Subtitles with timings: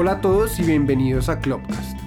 [0.00, 1.98] Hola a todos y bienvenidos a Clubcast,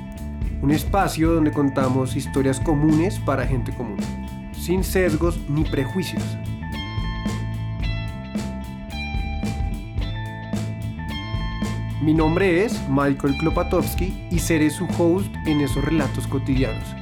[0.61, 3.97] un espacio donde contamos historias comunes para gente común,
[4.53, 6.23] sin sesgos ni prejuicios.
[12.01, 16.95] Mi nombre es Michael Klopatowski y seré su host en esos relatos cotidianos.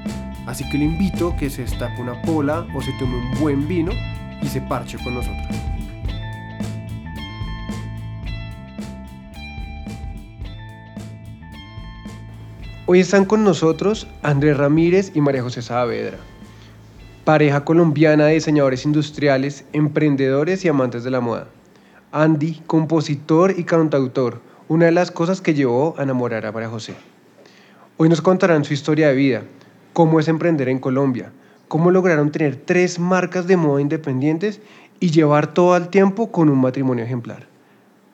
[0.47, 3.67] Así que le invito a que se estape una pola o se tome un buen
[3.67, 3.91] vino
[4.41, 5.68] y se parche con nosotros.
[12.91, 16.17] Hoy están con nosotros Andrés Ramírez y María José Saavedra,
[17.23, 21.49] pareja colombiana de diseñadores industriales, emprendedores y amantes de la moda.
[22.11, 26.95] Andy, compositor y cantautor, una de las cosas que llevó a enamorar a María José.
[27.97, 29.43] Hoy nos contarán su historia de vida,
[29.93, 31.31] cómo es emprender en Colombia,
[31.67, 34.61] cómo lograron tener tres marcas de moda independientes
[34.99, 37.45] y llevar todo el tiempo con un matrimonio ejemplar.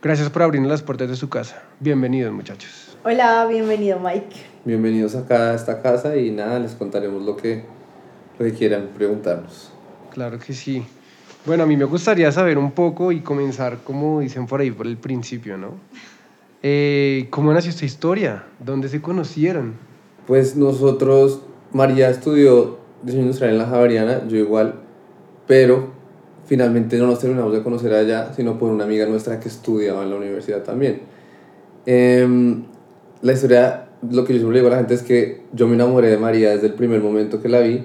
[0.02, 1.64] Gracias por abrirnos las puertas de su casa.
[1.80, 2.98] Bienvenidos muchachos.
[3.06, 4.55] Hola, bienvenido Mike.
[4.66, 7.62] Bienvenidos acá a esta casa y nada, les contaremos lo que,
[8.40, 9.72] lo que quieran preguntarnos.
[10.12, 10.84] Claro que sí.
[11.46, 14.88] Bueno, a mí me gustaría saber un poco y comenzar, como dicen por ahí, por
[14.88, 15.76] el principio, ¿no?
[16.64, 18.46] Eh, ¿Cómo nació esta historia?
[18.60, 19.76] ¿Dónde se conocieron?
[20.26, 24.80] Pues nosotros, María estudió diseño industrial en la Javeriana, yo igual,
[25.46, 25.92] pero
[26.48, 30.10] finalmente no nos terminamos de conocer allá, sino por una amiga nuestra que estudiaba en
[30.10, 31.02] la universidad también.
[31.86, 32.64] Em,
[33.22, 36.10] la historia, lo que yo siempre digo a la gente es que yo me enamoré
[36.10, 37.84] de María desde el primer momento que la vi,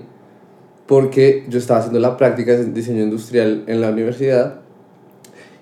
[0.86, 4.60] porque yo estaba haciendo la práctica de diseño industrial en la universidad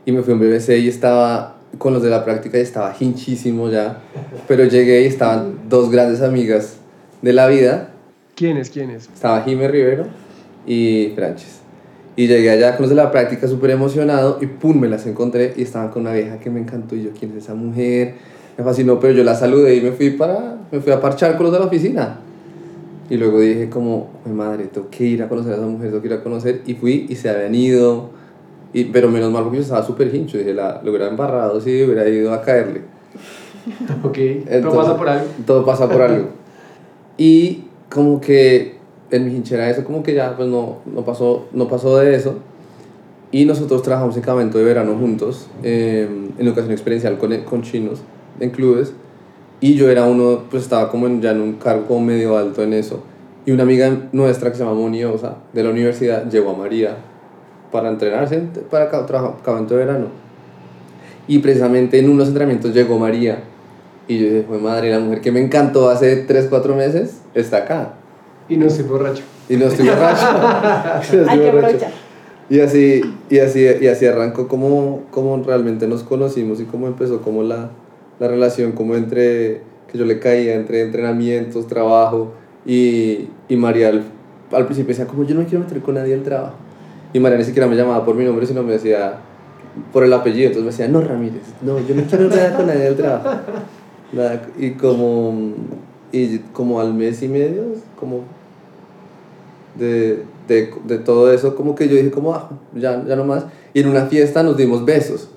[0.06, 2.94] y me fui a un BBC y estaba con los de la práctica y estaba
[2.98, 4.00] hinchísimo ya,
[4.46, 6.76] pero llegué y estaban dos grandes amigas
[7.20, 7.90] de la vida
[8.34, 8.70] ¿Quiénes?
[8.70, 9.08] ¿Quiénes?
[9.12, 10.06] estaba Jimé Rivero
[10.64, 11.58] y Franches.
[12.14, 15.54] Y llegué allá con los de la práctica súper emocionado y pum, me las encontré
[15.56, 18.14] y estaban con una vieja que me encantó y yo, ¿quién es esa mujer?
[18.58, 21.44] Me fascinó, pero yo la saludé y me fui, para, me fui a parchar con
[21.44, 22.18] los de la oficina.
[23.08, 26.02] Y luego dije como, mi madre, tengo que ir a conocer a esa mujer, tengo
[26.02, 26.62] que ir a conocer.
[26.66, 28.10] Y fui y se habían ido.
[28.72, 30.38] Y, pero menos mal porque yo estaba súper hincho.
[30.38, 32.82] Dije, la, lo hubiera embarrado si hubiera ido a caerle.
[34.02, 35.26] Ok, todo Entonces, pasa por algo.
[35.46, 36.28] Todo pasa por algo.
[37.18, 38.78] Y como que
[39.10, 42.36] en mi hinchera eso como que ya pues no, no, pasó, no pasó de eso.
[43.30, 46.08] Y nosotros trabajamos en campamento de verano juntos, eh,
[46.38, 48.00] en educación experiencial con, con chinos,
[48.40, 48.92] en clubes.
[49.60, 52.62] Y yo era uno, pues estaba como en, ya en un cargo como medio alto
[52.62, 53.02] en eso.
[53.44, 56.96] Y una amiga nuestra que se llama Moniosa, de la universidad, llegó a María
[57.72, 58.40] para entrenarse
[58.70, 60.06] para trabajar campamento de verano.
[61.26, 63.42] Y precisamente en unos entrenamientos llegó María.
[64.06, 67.58] Y yo dije, fue madre, la mujer que me encantó hace 3, 4 meses está
[67.58, 67.94] acá.
[68.48, 69.22] Y no estoy borracho.
[69.48, 70.26] Y no estoy borracho.
[70.94, 71.76] No estoy Hay que borracho.
[71.76, 71.92] aprovechar.
[72.50, 77.20] Y así, y así, y así arrancó como, como realmente nos conocimos y cómo empezó
[77.20, 77.68] como la,
[78.18, 82.32] la relación, como entre, que yo le caía entre entrenamientos, trabajo,
[82.66, 84.04] y, y María al,
[84.52, 86.56] al principio decía como yo no me quiero meter con nadie del trabajo.
[87.12, 89.20] Y María ni siquiera me llamaba por mi nombre, sino me decía
[89.92, 92.80] por el apellido, entonces me decía, no Ramírez, no, yo no quiero nada con nadie
[92.80, 93.40] del trabajo.
[94.12, 95.52] Nada, y como,
[96.12, 97.64] y como al mes y medio,
[97.98, 98.22] como
[99.78, 103.44] de, de, de todo eso, como que yo dije como, ah, ya, ya no más.
[103.74, 105.30] Y en una fiesta nos dimos besos.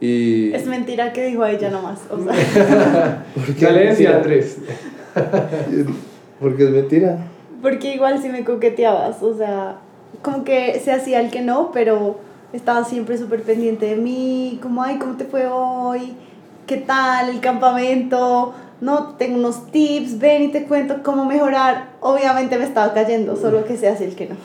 [0.00, 0.52] Y...
[0.52, 2.00] Es mentira que dijo ella nomás.
[2.10, 4.16] O sea, ¿Por Ya le decía mentira?
[4.16, 4.58] Andrés.
[6.40, 7.18] Porque es mentira.
[7.62, 9.22] porque igual si me coqueteabas.
[9.22, 9.76] O sea,
[10.22, 12.18] como que se hacía el que no, pero
[12.52, 14.58] estaba siempre súper pendiente de mí.
[14.60, 16.14] Como, ay, ¿cómo te fue hoy?
[16.66, 18.52] ¿Qué tal el campamento?
[18.80, 21.90] No, tengo unos tips, ven y te cuento cómo mejorar.
[22.00, 24.36] Obviamente me estaba cayendo, solo que se hace el que no.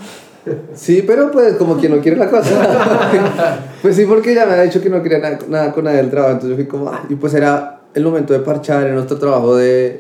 [0.74, 3.68] Sí, pero pues como quien no quiere la cosa.
[3.82, 6.10] pues sí, porque ella me había dicho que no quería nada, nada con nadie del
[6.10, 6.34] trabajo.
[6.34, 9.56] Entonces yo fui como, ah, y pues era el momento de parchar en nuestro trabajo
[9.56, 10.00] de,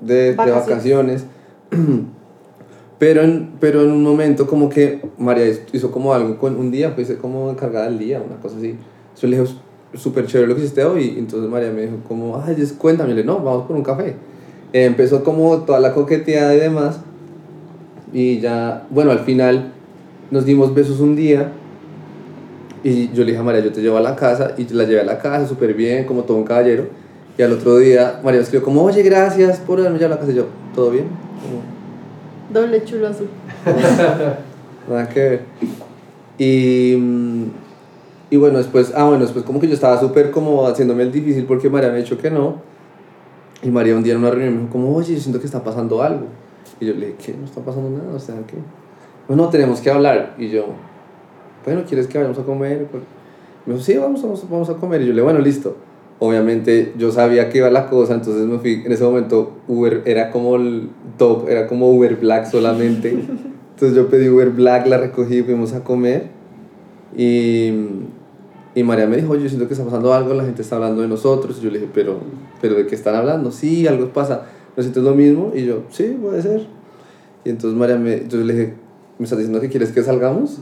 [0.00, 0.66] de, de Vacaciones.
[0.68, 1.24] vacaciones.
[3.00, 6.94] Pero en, pero en un momento como que María hizo como algo con un día,
[6.94, 8.76] pues como encargada del día, una cosa así.
[9.18, 9.54] Yo le dije,
[9.94, 11.14] súper chévere lo que hiciste hoy.
[11.16, 13.10] Y entonces María me dijo como, ay, cuéntame.
[13.10, 14.16] Le dije, no, vamos por un café.
[14.74, 17.00] Eh, empezó como toda la coqueteada y demás.
[18.12, 19.72] Y ya, bueno, al final
[20.30, 21.52] nos dimos besos un día.
[22.82, 24.54] Y yo le dije a María, yo te llevo a la casa.
[24.56, 26.88] Y la llevé a la casa súper bien, como todo un caballero.
[27.38, 30.20] Y al otro día María me escribió como, oye, gracias por haberme llevado a la
[30.20, 30.32] casa.
[30.32, 31.06] Y yo, ¿todo bien?
[31.42, 31.80] Como,
[32.52, 33.28] Doble chulo azul.
[34.88, 35.40] Nada que ver.
[36.36, 36.94] Y,
[38.30, 41.44] y bueno, después, ah, bueno, después como que yo estaba súper como haciéndome el difícil
[41.44, 42.56] porque María me ha dicho que no.
[43.62, 45.62] Y María un día en una reunión me dijo como, oye, yo siento que está
[45.62, 46.26] pasando algo.
[46.80, 47.34] Y yo le dije, ¿qué?
[47.38, 48.56] No está pasando nada, o sea, ¿qué?
[49.28, 50.34] Bueno, tenemos que hablar.
[50.38, 50.66] Y yo,
[51.64, 52.88] bueno, ¿quieres que vayamos a comer?
[53.66, 55.02] Me dijo, sí, vamos, vamos, vamos a comer.
[55.02, 55.76] Y yo le dije, bueno, listo.
[56.18, 60.30] Obviamente yo sabía que iba la cosa, entonces me fui, en ese momento Uber era
[60.30, 63.10] como el top, era como Uber Black solamente.
[63.74, 66.28] Entonces yo pedí Uber Black, la recogí, fuimos a comer
[67.16, 67.72] y,
[68.74, 71.02] y María me dijo, oye, yo siento que está pasando algo, la gente está hablando
[71.02, 71.58] de nosotros.
[71.58, 72.18] Y yo le dije, pero,
[72.60, 73.50] pero ¿de qué están hablando?
[73.50, 74.46] Sí, algo pasa.
[74.76, 75.52] ¿No sientes lo mismo?
[75.54, 76.66] Y yo, sí, puede ser.
[77.44, 78.74] Y entonces María me, yo le dije,
[79.18, 80.58] ¿me estás diciendo que quieres que salgamos?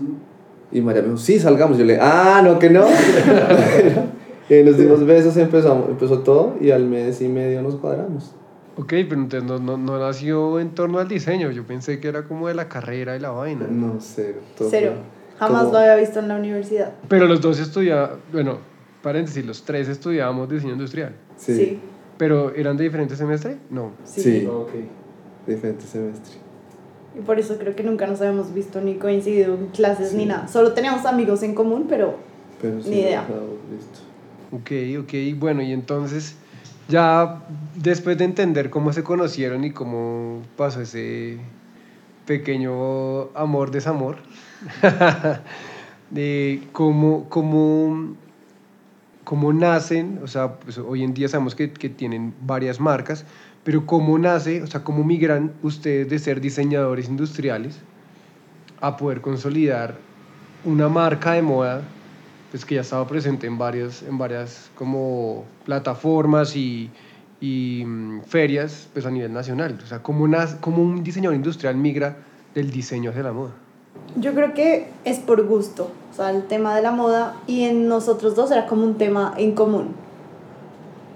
[0.71, 1.79] Y María me dijo, sí, salgamos.
[1.79, 2.87] Yo le dije, ah, no, que no.
[4.49, 8.33] y nos dimos besos, empezamos, empezó todo y al mes y medio nos cuadramos.
[8.77, 11.51] Ok, pero entonces no, no, no nació en torno al diseño.
[11.51, 13.67] Yo pensé que era como de la carrera y la vaina.
[13.69, 14.39] No, cero.
[14.57, 14.93] todo Cero.
[15.39, 16.93] Jamás lo había visto en la universidad.
[17.09, 18.59] Pero los dos estudiaban, bueno,
[19.03, 21.15] paréntesis, los tres estudiábamos diseño industrial.
[21.37, 21.81] Sí, Sí.
[22.19, 23.57] ¿Pero eran de diferente semestre?
[23.71, 23.93] No.
[24.05, 24.21] Sí.
[24.23, 24.47] Sí.
[24.47, 24.71] Ok.
[25.47, 26.35] diferente semestre.
[27.19, 30.27] Y por eso creo que nunca nos habíamos visto ni coincidido en clases ni Sí.
[30.29, 30.47] nada.
[30.49, 32.17] Solo teníamos amigos en común, pero
[32.61, 33.23] Pero sí, Ni idea.
[33.23, 34.01] visto.
[34.53, 35.39] Ok, ok.
[35.39, 36.35] Bueno, y entonces,
[36.89, 37.43] ya
[37.77, 41.39] después de entender cómo se conocieron y cómo pasó ese
[42.27, 44.17] pequeño amor-desamor,
[46.11, 48.15] de cómo, cómo,
[49.29, 53.27] cómo nacen, o sea, pues hoy en día sabemos que, tienen varias marcas,
[53.63, 57.79] pero cómo nace, o sea, cómo migran ustedes de ser diseñadores industriales
[58.81, 59.97] a poder consolidar
[60.65, 61.83] una marca de moda
[62.51, 66.91] pues que ya estaba presente en varias, en varias como plataformas y,
[67.43, 69.79] mm, ferias pues a nivel nacional.
[69.85, 72.17] O sea, ¿cómo, nas- cómo un diseñador industrial migra
[72.55, 73.53] del diseño hacia la moda?
[74.17, 75.91] Yo creo que es por gusto.
[76.11, 79.35] O sea, el tema de la moda y en nosotros dos era como un tema
[79.37, 79.95] en común.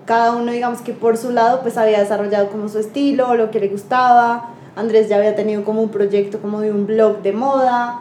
[0.06, 3.60] Cada uno, digamos que por su lado, pues había desarrollado como su estilo, lo que
[3.60, 4.50] le gustaba.
[4.74, 8.00] Andrés ya había tenido como un proyecto como de un blog de moda.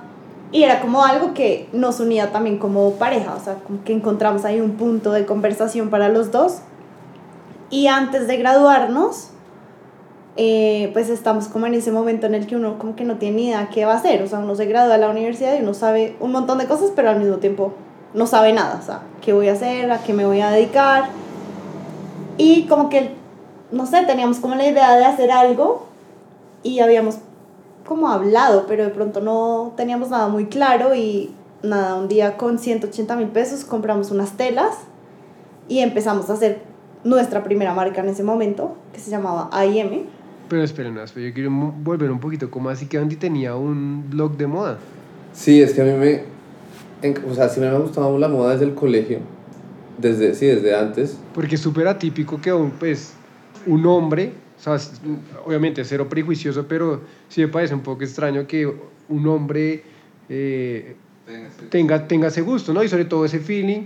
[0.52, 4.44] Y era como algo que nos unía también como pareja, o sea, como que encontramos
[4.44, 6.58] ahí un punto de conversación para los dos.
[7.70, 9.30] Y antes de graduarnos,
[10.38, 13.36] eh, pues estamos como en ese momento en el que uno como que no tiene
[13.36, 15.62] ni idea qué va a hacer, o sea, uno se gradúa de la universidad y
[15.62, 17.74] uno sabe un montón de cosas, pero al mismo tiempo
[18.14, 21.10] no sabe nada, o sea, qué voy a hacer, a qué me voy a dedicar.
[22.38, 23.12] Y como que,
[23.72, 25.86] no sé, teníamos como la idea de hacer algo
[26.64, 27.18] y habíamos
[27.86, 32.58] como hablado, pero de pronto no teníamos nada muy claro y nada, un día con
[32.58, 34.76] 180 mil pesos compramos unas telas
[35.68, 36.62] y empezamos a hacer
[37.04, 40.06] nuestra primera marca en ese momento, que se llamaba AIM.
[40.52, 42.52] Pero esperen, esperen, yo quiero volver un poquito.
[42.52, 44.80] ¿Cómo así que Andy tenía un blog de moda?
[45.32, 46.24] Sí, es que a mí me.
[47.02, 49.20] en- o sea, siempre me ha gustado la moda desde el colegio.
[49.98, 51.18] Desde, sí, desde antes.
[51.34, 53.14] Porque es súper atípico que un, pues,
[53.66, 54.78] un hombre, o sea,
[55.46, 57.00] obviamente cero prejuicioso, pero
[57.30, 58.70] sí me parece un poco extraño que
[59.08, 59.84] un hombre
[60.28, 60.96] eh,
[61.70, 62.84] tenga, tenga ese gusto, ¿no?
[62.84, 63.84] Y sobre todo ese feeling.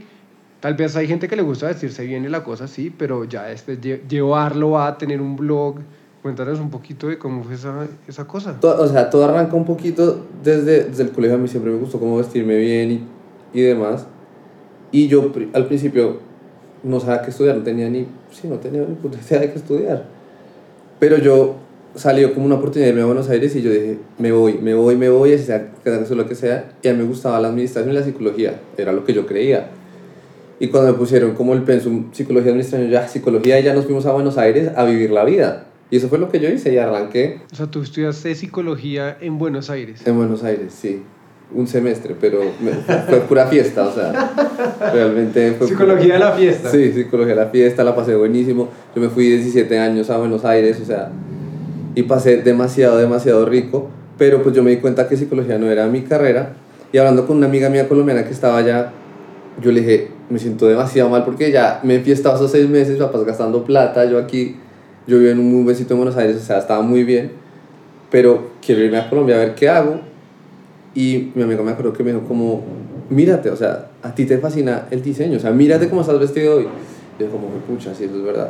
[0.62, 3.44] Tal vez hay gente que le gusta vestirse bien y la cosa sí, pero ya
[3.44, 5.76] después lle- llevarlo a tener un blog.
[6.26, 8.58] Cuéntanos un poquito de cómo fue esa, esa cosa.
[8.60, 11.36] O sea, todo arranca un poquito desde, desde el colegio.
[11.36, 14.08] A mí siempre me gustó cómo vestirme bien y, y demás.
[14.92, 16.18] Y yo al principio
[16.82, 19.60] no sabía qué estudiar, no tenía ni, sí, no tenía ni puta idea de qué
[19.60, 20.08] estudiar.
[20.98, 21.58] Pero yo
[21.94, 24.74] salió como una oportunidad de irme a Buenos Aires y yo dije, me voy, me
[24.74, 26.72] voy, me voy, así sea que lo que sea.
[26.82, 29.70] Y a mí me gustaba la administración y la psicología, era lo que yo creía.
[30.60, 34.12] Y cuando me pusieron como el pensum psicología administración, ya psicología, ya nos fuimos a
[34.12, 35.68] Buenos Aires a vivir la vida.
[35.92, 39.38] Y eso fue lo que yo hice y arranqué O sea, tú estudiaste psicología en
[39.38, 40.02] Buenos Aires.
[40.06, 41.04] en Buenos Aires, sí.
[41.54, 42.72] Un semestre, pero me-
[43.08, 44.34] fue pura fiesta, o sea,
[44.92, 45.68] realmente fue...
[45.68, 46.70] Psicología de la fiesta.
[46.72, 48.70] Sí, psicología de la fiesta, la pasé buenísimo.
[48.96, 51.12] Yo me fui 17 años a Buenos Aires, o sea,
[51.94, 55.86] y pasé demasiado, demasiado rico, pero pues yo me di cuenta que psicología no era
[55.88, 56.54] mi carrera.
[56.92, 58.92] Y hablando con una amiga mía colombiana que estaba allá,
[59.62, 62.98] yo le dije, me siento demasiado mal porque ya me he fiestado esos seis meses,
[62.98, 64.56] papás gastando plata, yo aquí,
[65.08, 67.32] yo vivo en un muy buen sitio en Buenos Aires, o sea, estaba muy bien,
[68.10, 70.00] pero quiero irme a Colombia a ver qué hago.
[70.94, 72.64] Y mi amigo me acuerdo que me dijo como,
[73.10, 76.58] mírate, o sea, a ti te fascina el diseño, o sea, mírate cómo estás vestido
[76.58, 76.68] hoy.
[77.20, 78.50] Yo como, pucha, sí, eso es verdad.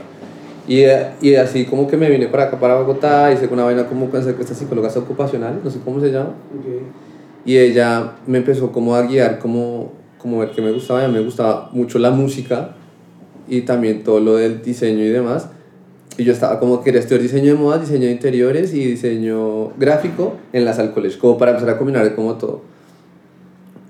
[0.68, 0.84] Y,
[1.22, 4.20] y así como que me vine para acá, para Bogotá, hice una vaina como con
[4.20, 6.34] esta psicóloga ocupacional, no sé cómo se llama.
[7.46, 11.20] Y ella me empezó como a guiar, como, como ver que me gustaba, ya me
[11.20, 12.76] gustaba mucho la música
[13.48, 15.50] y también todo lo del diseño y demás.
[16.18, 20.36] Y yo estaba como quería estudiar diseño de moda, diseño de interiores y diseño gráfico
[20.54, 22.62] en la Sal College, como para empezar a combinar como todo.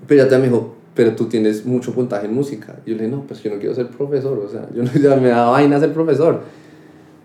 [0.07, 2.77] Pero ella también me dijo, pero tú tienes mucho puntaje en música.
[2.85, 4.91] Y yo le dije, no, pues yo no quiero ser profesor, o sea, yo no,
[5.01, 6.41] ya me da vaina ser profesor.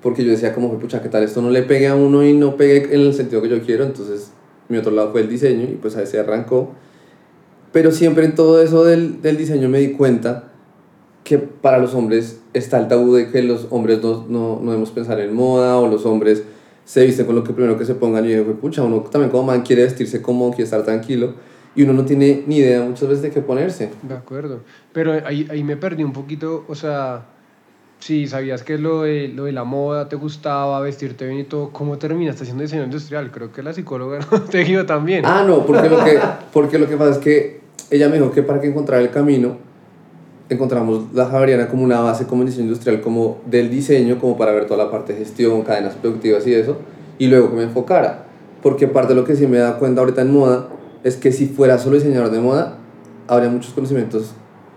[0.03, 2.57] Porque yo decía como, pucha, ¿qué tal esto no le pegue a uno y no
[2.57, 3.85] pegue en el sentido que yo quiero?
[3.85, 4.33] Entonces
[4.69, 6.73] mi otro lado fue el diseño y pues a ese arrancó.
[7.73, 10.50] Pero siempre en todo eso del, del diseño me di cuenta
[11.25, 14.91] que para los hombres está el tabú de que los hombres no, no, no debemos
[14.91, 16.43] pensar en moda o los hombres
[16.85, 19.31] se visten con lo que primero que se pongan y yo digo, pucha, uno también
[19.31, 21.35] como man quiere vestirse como quiere estar tranquilo
[21.75, 23.91] y uno no tiene ni idea muchas veces de qué ponerse.
[24.03, 24.61] De acuerdo.
[24.93, 27.27] Pero ahí, ahí me perdí un poquito, o sea,
[28.01, 31.71] si sabías que lo de, lo de la moda te gustaba, vestirte bien y todo,
[31.71, 33.31] ¿cómo terminaste haciendo diseño industrial?
[33.31, 35.25] Creo que la psicóloga no te guió también.
[35.25, 36.19] Ah, no, porque lo, que,
[36.53, 37.61] porque lo que pasa es que
[37.91, 39.59] ella me dijo que para que encontrar el camino,
[40.51, 44.67] encontramos la Javeriana como una base como diseño industrial, como del diseño, como para ver
[44.67, 46.77] toda la parte de gestión, cadenas productivas y eso,
[47.19, 48.25] y luego que me enfocara.
[48.63, 50.69] Porque parte de lo que sí me da cuenta ahorita en moda
[51.05, 52.77] es que si fuera solo diseñador de moda,
[53.29, 54.33] habría muchos conocimientos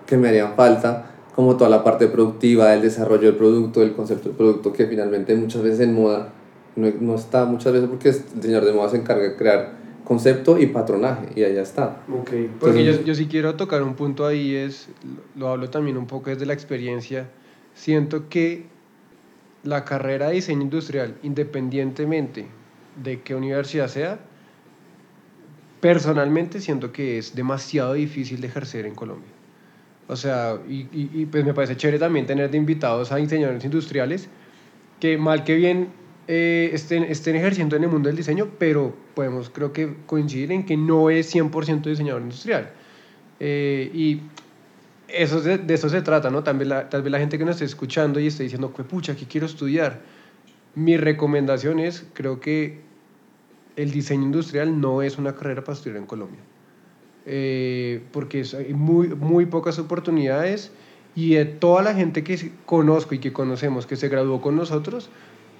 [0.05, 4.29] que me harían falta, como toda la parte productiva, el desarrollo del producto, el concepto
[4.29, 6.29] del producto, que finalmente muchas veces en moda
[6.75, 10.59] no, no está, muchas veces porque el diseñador de moda se encarga de crear concepto
[10.59, 12.03] y patronaje, y allá está.
[12.11, 14.89] Ok, porque yo, yo sí quiero tocar un punto ahí, es,
[15.35, 17.29] lo hablo también un poco desde la experiencia,
[17.73, 18.65] siento que
[19.63, 22.47] la carrera de diseño industrial, independientemente
[23.01, 24.19] de qué universidad sea,
[25.79, 29.29] personalmente siento que es demasiado difícil de ejercer en Colombia.
[30.07, 33.63] O sea, y, y, y, pues me parece chévere también tener de invitados a diseñadores
[33.63, 34.27] industriales
[34.99, 35.89] que mal que bien
[36.27, 40.65] eh, estén, estén ejerciendo en el mundo del diseño, pero podemos creo que coincidir en
[40.65, 42.71] que no es 100% diseñador industrial.
[43.39, 44.21] Eh, y
[45.07, 46.41] eso de, de, eso se trata, ¿no?
[46.41, 49.25] Vez, la, tal vez la gente que nos esté escuchando y esté diciendo, pucha, ¿qué
[49.25, 50.01] quiero estudiar?
[50.75, 52.81] Mi recomendación es, creo que
[53.75, 56.39] el diseño industrial no es una carrera para estudiar en Colombia.
[57.25, 60.71] Eh, porque es, hay muy, muy pocas oportunidades
[61.15, 65.09] y de toda la gente que conozco y que conocemos que se graduó con nosotros,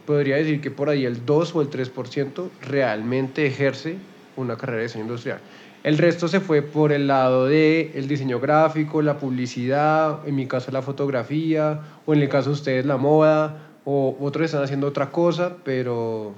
[0.06, 3.98] podría decir que por ahí el 2 o el 3% realmente ejerce
[4.36, 5.40] una carrera de diseño industrial.
[5.84, 10.48] El resto se fue por el lado del el diseño gráfico, la publicidad, en mi
[10.48, 14.88] caso la fotografía, o en el caso de ustedes la moda, o otros están haciendo
[14.88, 16.34] otra cosa, pero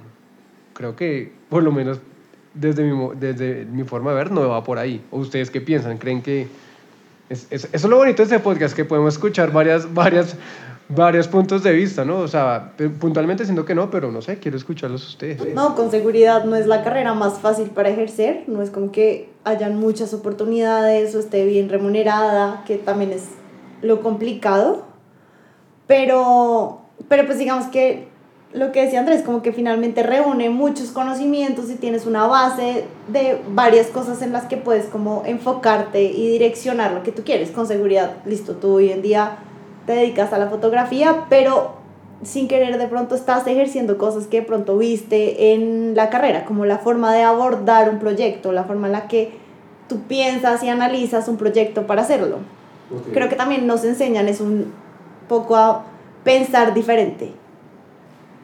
[0.74, 2.00] creo que por lo menos
[2.54, 5.00] desde mi, desde mi forma de ver no va por ahí.
[5.12, 5.98] ¿O ustedes qué piensan?
[5.98, 6.48] ¿Creen que
[7.28, 10.36] es, es, eso es lo bonito de este podcast, que podemos escuchar varias, varias,
[10.88, 12.18] varios puntos de vista, ¿no?
[12.18, 15.54] O sea, puntualmente siento que no, pero no sé, quiero escucharlos ustedes.
[15.54, 19.30] No, con seguridad no es la carrera más fácil para ejercer, no es como que
[19.44, 23.24] hayan muchas oportunidades o esté bien remunerada, que también es
[23.82, 24.84] lo complicado,
[25.86, 28.08] pero, pero pues digamos que
[28.52, 33.40] lo que decía Andrés, como que finalmente reúne muchos conocimientos y tienes una base de
[33.50, 37.66] varias cosas en las que puedes como enfocarte y direccionar lo que tú quieres con
[37.66, 38.16] seguridad.
[38.24, 39.38] Listo, tú hoy en día
[39.86, 41.76] te dedicas a la fotografía, pero
[42.22, 46.64] sin querer de pronto estás ejerciendo cosas que de pronto viste en la carrera, como
[46.64, 49.32] la forma de abordar un proyecto, la forma en la que
[49.88, 52.38] tú piensas y analizas un proyecto para hacerlo.
[52.90, 53.12] Okay.
[53.12, 54.72] Creo que también nos enseñan es un
[55.28, 55.84] poco a
[56.24, 57.32] pensar diferente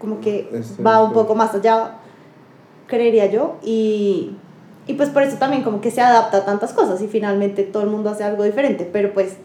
[0.03, 1.93] como que este, va un poco más allá,
[2.89, 4.33] creería yo, y,
[4.89, 7.85] y pues por eso también como que se adapta a tantas cosas y finalmente todo
[7.85, 9.37] el mundo hace algo diferente, pero pues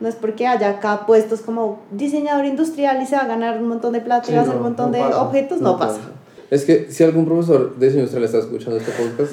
[0.00, 3.68] no es porque haya acá puestos como diseñador industrial y se va a ganar un
[3.68, 5.60] montón de plata sí, y va a hacer no, un montón no de pasa, objetos,
[5.60, 5.98] no, pasa.
[5.98, 6.10] pasa.
[6.50, 9.32] Es que si algún profesor de diseño industrial está escuchando este podcast,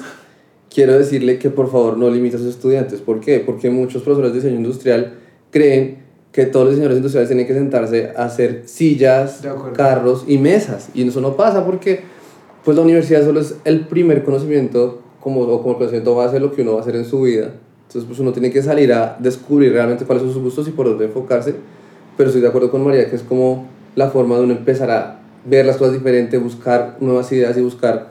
[0.68, 3.00] quiero decirle que por favor no limite a sus estudiantes.
[3.00, 3.40] ¿Por qué?
[3.40, 5.14] Porque muchos profesores de diseño industrial
[5.50, 9.40] creen que todos los diseñadores industriales tienen que sentarse a hacer sillas,
[9.74, 10.90] carros y mesas.
[10.92, 12.02] Y eso no pasa porque
[12.62, 16.40] pues la universidad solo es el primer conocimiento como, o como el conocimiento base de
[16.40, 17.52] lo que uno va a hacer en su vida.
[17.96, 20.86] Entonces pues uno tiene que salir a descubrir realmente cuáles son sus gustos y por
[20.86, 21.54] dónde enfocarse.
[22.14, 25.20] Pero estoy de acuerdo con María que es como la forma de uno empezar a
[25.46, 28.10] ver las cosas diferentes, buscar nuevas ideas y buscar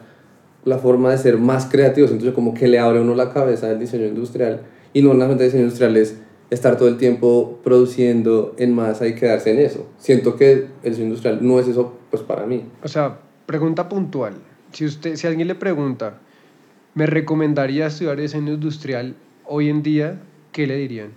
[0.64, 2.10] la forma de ser más creativos.
[2.10, 4.62] Entonces como que le abre uno la cabeza del diseño industrial
[4.92, 6.16] y no solamente el diseño industrial es
[6.50, 9.86] estar todo el tiempo produciendo en masa y quedarse en eso.
[10.00, 12.66] Siento que el diseño industrial no es eso pues para mí.
[12.82, 14.34] O sea, pregunta puntual.
[14.72, 16.22] Si, usted, si alguien le pregunta,
[16.96, 19.16] ¿me recomendaría estudiar diseño industrial
[19.48, 20.22] hoy en día?
[20.52, 21.14] ¿Qué le dirían?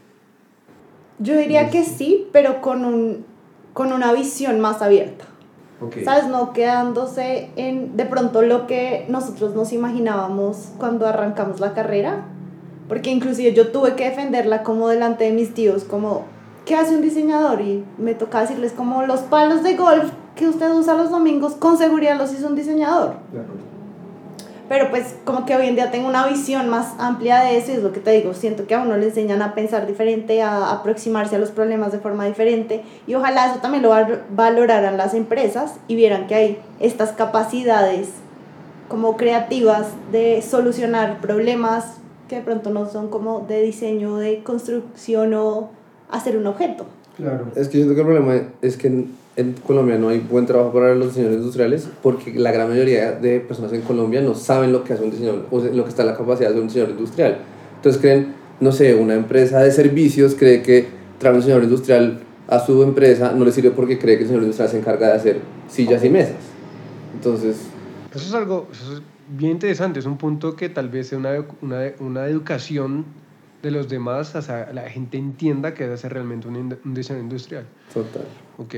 [1.19, 3.25] Yo diría que sí, pero con, un,
[3.73, 5.25] con una visión más abierta.
[5.81, 6.05] Okay.
[6.05, 6.27] ¿Sabes?
[6.29, 12.25] No quedándose en de pronto lo que nosotros nos imaginábamos cuando arrancamos la carrera,
[12.89, 16.25] porque inclusive yo tuve que defenderla como delante de mis tíos, como,
[16.65, 17.61] ¿qué hace un diseñador?
[17.61, 21.79] Y me toca decirles como los palos de golf que usted usa los domingos, con
[21.79, 23.17] seguridad los hizo un diseñador.
[24.69, 27.77] Pero pues como que hoy en día tengo una visión más amplia de eso y
[27.77, 30.73] es lo que te digo, siento que a uno le enseñan a pensar diferente, a
[30.73, 33.95] aproximarse a los problemas de forma diferente y ojalá eso también lo
[34.31, 38.09] valoraran las empresas y vieran que hay estas capacidades
[38.89, 41.99] como creativas de solucionar problemas
[42.29, 45.71] que de pronto no son como de diseño, de construcción o
[46.11, 46.87] hacer un objeto.
[47.17, 47.47] Claro.
[47.57, 49.07] Es que yo siento que el problema es que
[49.39, 53.41] en, Colombia no hay buen trabajo para los diseñadores industriales porque la gran mayoría de
[53.41, 56.03] personas en Colombia no saben lo que hace un diseñador, o sea, lo que está
[56.03, 57.39] en la capacidad de un diseñador industrial.
[57.77, 62.59] Entonces creen, no sé, una empresa de servicios cree que traer un diseñador industrial a
[62.59, 65.41] su empresa no le sirve porque cree que el diseñador industrial se encarga de hacer
[65.69, 66.37] sillas y mesas.
[67.15, 67.69] Entonces,
[68.13, 71.45] Eso es algo eso es bien interesante, es un punto que tal vez sea una,
[71.63, 73.05] una, una educación
[73.63, 77.21] de los demás, o sea, la gente entienda que debe ser realmente un, un diseño
[77.21, 77.67] industrial.
[77.93, 78.25] total.
[78.57, 78.75] Ok,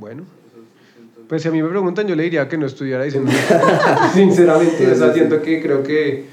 [0.00, 0.24] bueno.
[1.28, 3.28] Pues si a mí me preguntan, yo le diría que no estudiara diseño.
[4.14, 6.24] Sinceramente, o sea, siento que creo que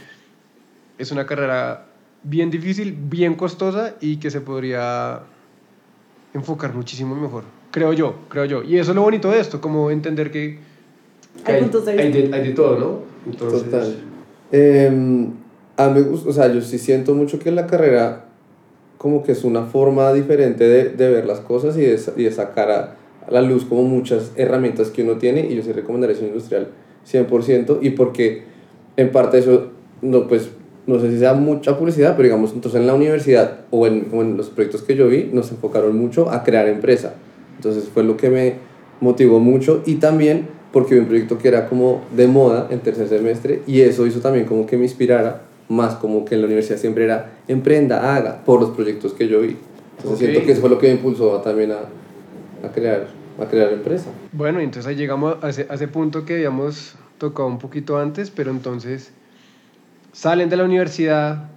[0.98, 1.86] es una carrera
[2.24, 5.20] bien difícil, bien costosa y que se podría
[6.34, 7.44] enfocar muchísimo mejor.
[7.70, 8.64] Creo yo, creo yo.
[8.64, 10.58] Y eso es lo bonito de esto, como entender que,
[11.46, 11.92] que Hay hay vista.
[11.92, 12.02] de,
[12.34, 13.00] hay de todo, ¿no?
[13.32, 13.96] Entonces, Total.
[14.52, 15.28] Eh,
[15.78, 18.26] a mí o sea, yo sí siento mucho que la carrera
[18.98, 22.32] como que es una forma diferente de, de ver las cosas y de, y de
[22.32, 22.96] sacar a,
[23.28, 26.68] a la luz como muchas herramientas que uno tiene y yo sí recomendaría diseño industrial
[27.12, 28.44] 100% y porque
[28.96, 29.68] en parte eso,
[30.02, 30.50] no, pues,
[30.86, 34.22] no sé si sea mucha publicidad, pero digamos, entonces en la universidad o en, como
[34.22, 37.16] en los proyectos que yo vi, nos enfocaron mucho a crear empresa.
[37.58, 38.54] Entonces fue lo que me
[39.02, 43.08] motivó mucho y también porque vi un proyecto que era como de moda en tercer
[43.08, 46.78] semestre y eso hizo también como que me inspirara más como que en la universidad
[46.78, 49.58] siempre era emprenda, haga, por los proyectos que yo vi.
[49.98, 50.18] Entonces Ok.
[50.20, 51.80] siento que eso fue lo que me impulsó también a,
[52.66, 53.08] a, crear,
[53.40, 54.10] a crear empresa.
[54.32, 58.30] Bueno, entonces ahí llegamos a ese, a ese punto que habíamos tocado un poquito antes,
[58.30, 59.12] pero entonces
[60.12, 61.50] salen de la universidad,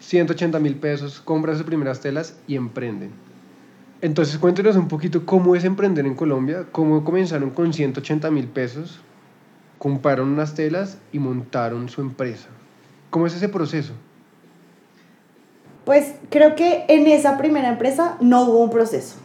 [0.00, 3.10] 180 mil pesos, compran sus primeras telas y emprenden.
[4.00, 9.00] Entonces cuéntenos un poquito cómo es emprender en Colombia, cómo comenzaron con 180 mil pesos,
[9.78, 12.48] compraron unas telas y montaron su empresa.
[13.10, 13.92] ¿Cómo es ese proceso?
[15.84, 19.16] Pues creo que en esa primera empresa no hubo un proceso.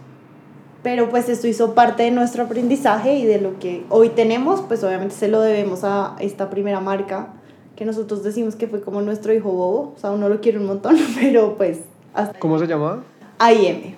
[0.87, 4.85] Pero pues esto hizo parte de nuestro aprendizaje y de lo que hoy tenemos, pues
[4.85, 7.27] obviamente se lo debemos a esta primera marca
[7.75, 10.65] que nosotros decimos que fue como nuestro hijo bobo, o sea, uno lo quiere un
[10.65, 11.79] montón, pero pues
[12.13, 13.03] hasta ¿Cómo se llamaba?
[13.37, 13.95] AIM.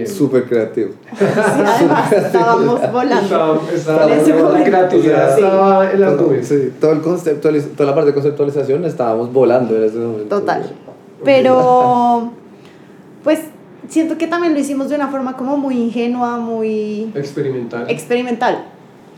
[0.00, 0.14] Es.
[0.16, 0.94] Súper creativo.
[1.16, 3.62] Sí, además estábamos volando.
[3.72, 5.42] Estaba, la creatividad Sí.
[5.44, 6.48] estaba en las Todo, nubes.
[6.48, 10.40] sí, todo el conceptualiz- toda la parte de conceptualización estábamos volando en ese momento.
[10.40, 10.72] Total.
[11.24, 12.32] Pero
[13.22, 13.42] pues
[13.88, 17.86] siento que también lo hicimos de una forma como muy ingenua, muy Experimental.
[17.90, 18.64] experimental.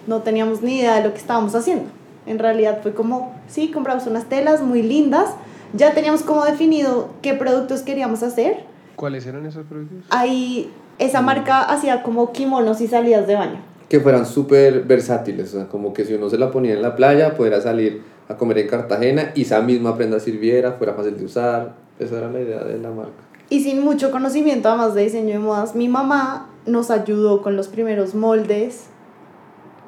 [0.07, 1.85] No teníamos ni idea de lo que estábamos haciendo.
[2.27, 5.31] En realidad fue como, sí, compramos unas telas muy lindas,
[5.75, 8.65] ya teníamos como definido qué productos queríamos hacer.
[8.97, 9.99] ¿Cuáles eran esos productos?
[10.11, 13.61] Ahí esa marca hacía como kimonos y salidas de baño.
[13.89, 16.95] que fueran súper versátiles, o sea, como que si uno se la ponía en la
[16.97, 21.25] playa, pudiera salir a comer en Cartagena y esa misma prenda sirviera, fuera fácil de
[21.25, 21.75] usar.
[21.99, 23.23] Esa era la idea de la marca.
[23.51, 27.69] Y sin mucho conocimiento además de diseño de modas, mi mamá nos ayudó con los
[27.69, 28.87] primeros moldes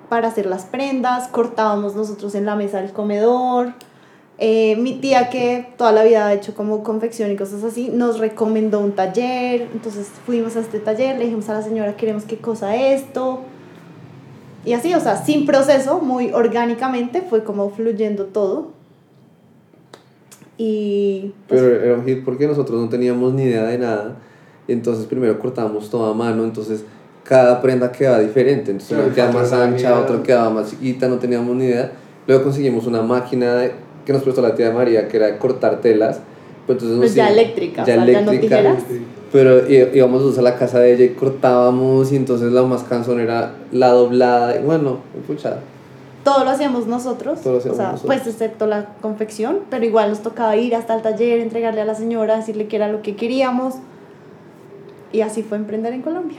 [0.08, 3.74] para hacer las prendas, cortábamos nosotros en la mesa del comedor.
[4.38, 8.18] Eh, mi tía que toda la vida ha hecho como confección y cosas así, nos
[8.18, 12.38] recomendó un taller, entonces fuimos a este taller, le dijimos a la señora queremos qué
[12.38, 13.40] cosa esto.
[14.64, 18.79] Y así, o sea, sin proceso, muy orgánicamente, fue como fluyendo todo.
[20.62, 24.16] Y pues, Pero era un hit porque nosotros no teníamos ni idea de nada.
[24.68, 26.84] Entonces primero cortábamos todo a mano, entonces
[27.24, 28.70] cada prenda quedaba diferente.
[28.70, 31.92] Entonces una quedaba más ancha, otra quedaba más chiquita, no teníamos ni idea.
[32.26, 33.72] Luego conseguimos una máquina de-
[34.04, 36.20] que nos prestó la tía María, que era de cortar telas.
[36.66, 38.82] Pues, entonces nos Pues ya hicimos- eléctrica, o sea, ya no tijeras.
[39.32, 43.54] Pero íbamos a la casa de ella y cortábamos y entonces la más cansón era
[43.72, 44.60] la doblada.
[44.60, 45.60] Y bueno, pucha,
[46.24, 48.16] todo lo hacíamos nosotros, Todo lo hacíamos o sea, nosotros.
[48.16, 51.94] pues excepto la confección, pero igual nos tocaba ir hasta el taller, entregarle a la
[51.94, 53.76] señora, decirle que era lo que queríamos.
[55.12, 56.38] Y así fue emprender en Colombia.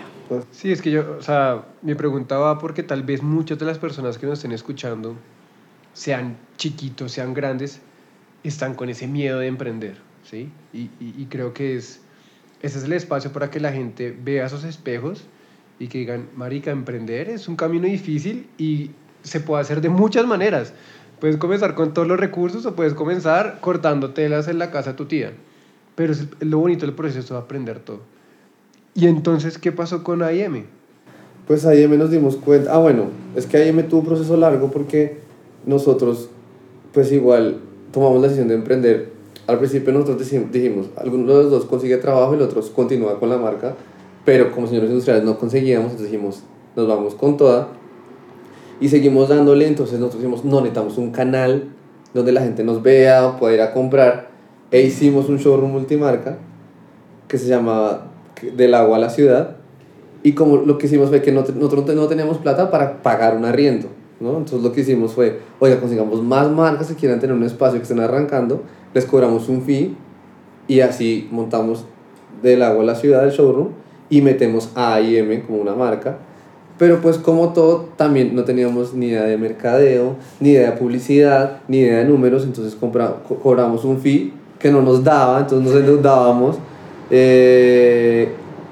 [0.52, 4.18] Sí, es que yo, o sea, me preguntaba porque tal vez muchas de las personas
[4.18, 5.16] que nos estén escuchando,
[5.94, 7.82] sean chiquitos, sean grandes,
[8.44, 10.50] están con ese miedo de emprender, ¿sí?
[10.72, 12.00] Y, y, y creo que es,
[12.62, 15.26] ese es el espacio para que la gente vea esos espejos
[15.80, 18.92] y que digan, marica, emprender es un camino difícil y
[19.24, 20.74] se puede hacer de muchas maneras.
[21.20, 24.98] Puedes comenzar con todos los recursos o puedes comenzar cortando telas en la casa de
[24.98, 25.34] tu tía.
[25.96, 28.00] Pero es lo bonito del proceso de aprender todo.
[28.96, 30.66] ¿Y entonces qué pasó con AIM?
[31.48, 32.74] Pues me nos dimos cuenta.
[32.74, 33.06] Ah, bueno,
[33.36, 35.20] es que me tuvo un proceso largo porque
[35.66, 36.30] nosotros,
[36.94, 37.60] pues igual,
[37.92, 39.12] tomamos la decisión de emprender.
[39.48, 40.18] Al principio nosotros
[40.52, 43.76] dijimos, alguno de los dos consigue trabajo y el otro continúa con la marca,
[44.24, 46.44] pero como señores industriales no conseguíamos, entonces dijimos,
[46.76, 47.68] nos vamos con toda
[48.82, 49.68] y seguimos dándole.
[49.68, 51.70] Entonces nosotros dijimos, no, necesitamos un canal
[52.14, 54.30] donde la gente nos vea, pueda ir a comprar.
[54.72, 56.38] E hicimos un showroom multimarca
[57.30, 58.08] que se llamaba,
[58.56, 59.56] del agua a la ciudad.
[60.24, 63.46] Y como lo que hicimos fue que no, nosotros no teníamos plata para pagar un
[63.46, 63.88] arriendo,
[64.20, 64.38] ¿no?
[64.38, 67.84] Entonces lo que hicimos fue, oiga, consigamos más marcas que quieran tener un espacio que
[67.84, 68.62] estén arrancando,
[68.94, 69.96] les cobramos un fee
[70.68, 71.86] y así montamos
[72.42, 73.70] del agua a la ciudad, del showroom,
[74.10, 76.18] y metemos a AIM como una marca.
[76.82, 81.60] Pero pues como todo, también no teníamos ni idea de mercadeo, ni idea de publicidad,
[81.68, 85.80] ni idea de números, entonces compra, cobramos un fee que no nos daba, entonces nos
[85.80, 86.58] endeudábamos.
[87.12, 88.32] Eh,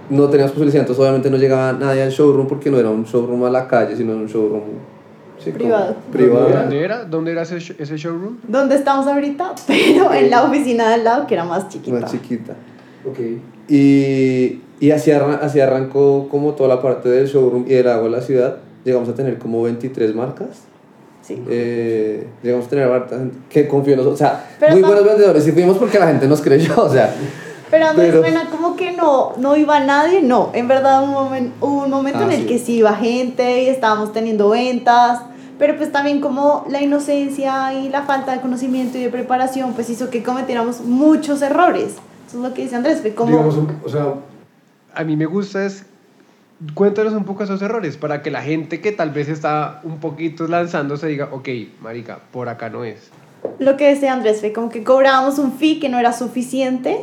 [0.10, 3.44] no teníamos publicidad, entonces obviamente no llegaba nadie al showroom porque no era un showroom
[3.44, 4.64] a la calle, sino un showroom
[5.54, 5.96] privado.
[6.12, 6.50] privado.
[6.50, 7.06] ¿Dónde era?
[7.06, 8.38] ¿Dónde era ese, ese showroom?
[8.48, 9.54] ¿Dónde estamos ahorita?
[9.68, 12.00] Pero en la oficina del lado que era más chiquita.
[12.00, 12.56] Más chiquita.
[13.08, 13.20] Ok.
[13.68, 18.06] Y, y así, arran así arrancó como toda la parte del showroom y del agua
[18.06, 18.58] de la ciudad.
[18.86, 20.48] Llegamos a tener como 23 marcas.
[21.22, 21.42] Sí.
[21.50, 24.20] Eh, llegamos a tener harta gente que confió en nosotros.
[24.22, 26.74] O sea, Pero muy no- buenos vendedores y fuimos porque la gente nos creyó.
[26.78, 27.14] O sea,
[27.70, 30.50] Pero a mí Pero- suena como que no, no iba nadie, no.
[30.54, 32.46] En verdad un momen- hubo un momento Ah, en el sí.
[32.48, 35.20] que sí iba gente y estábamos teniendo ventas,
[35.60, 39.90] pero pues también como la inocencia y la falta de conocimiento y de preparación pues
[39.92, 41.96] hizo que cometiéramos muchos errores.
[42.28, 43.32] Eso es lo que dice Andrés, fue como...
[43.32, 44.14] Digamos, o sea,
[45.00, 45.86] a mí me gusta es,
[46.74, 50.46] cuéntanos un poco esos errores para que la gente que tal vez está un poquito
[50.46, 51.48] lanzándose diga, ok,
[51.82, 53.10] marica, por acá no es.
[53.60, 56.98] Lo que decía Andrés fue como que cobrábamos un fee que no era suficiente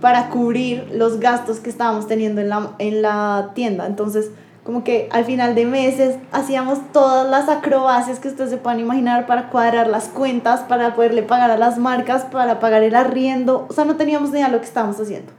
[0.00, 3.86] para cubrir los gastos que estábamos teniendo en la, en la tienda.
[3.88, 4.30] Entonces,
[4.62, 9.26] como que al final de meses hacíamos todas las acrobacias que ustedes se puedan imaginar
[9.26, 13.66] para cuadrar las cuentas, para poderle pagar a las marcas, para pagar el arriendo.
[13.68, 15.32] O sea, no teníamos ni idea de lo que estábamos haciendo.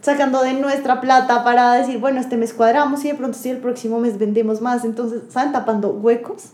[0.00, 3.58] Sacando de nuestra plata para decir, bueno, este mes cuadramos y de pronto si el
[3.58, 4.84] próximo mes vendemos más.
[4.84, 5.52] Entonces, ¿saben?
[5.52, 6.50] Tapando huecos.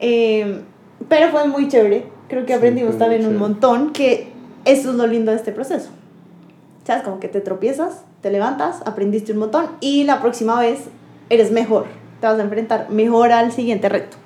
[0.00, 0.60] Eh,
[1.08, 2.06] pero fue muy chévere.
[2.28, 4.28] Creo que Sí, aprendimos fue también un montón, que
[4.64, 5.90] eso es lo lindo de este proceso.
[6.84, 7.04] ¿Sabes?
[7.04, 10.80] Como que te tropiezas, te levantas, aprendiste un montón y la próxima vez
[11.30, 11.86] eres mejor.
[12.20, 14.16] Te vas a enfrentar mejor al siguiente reto.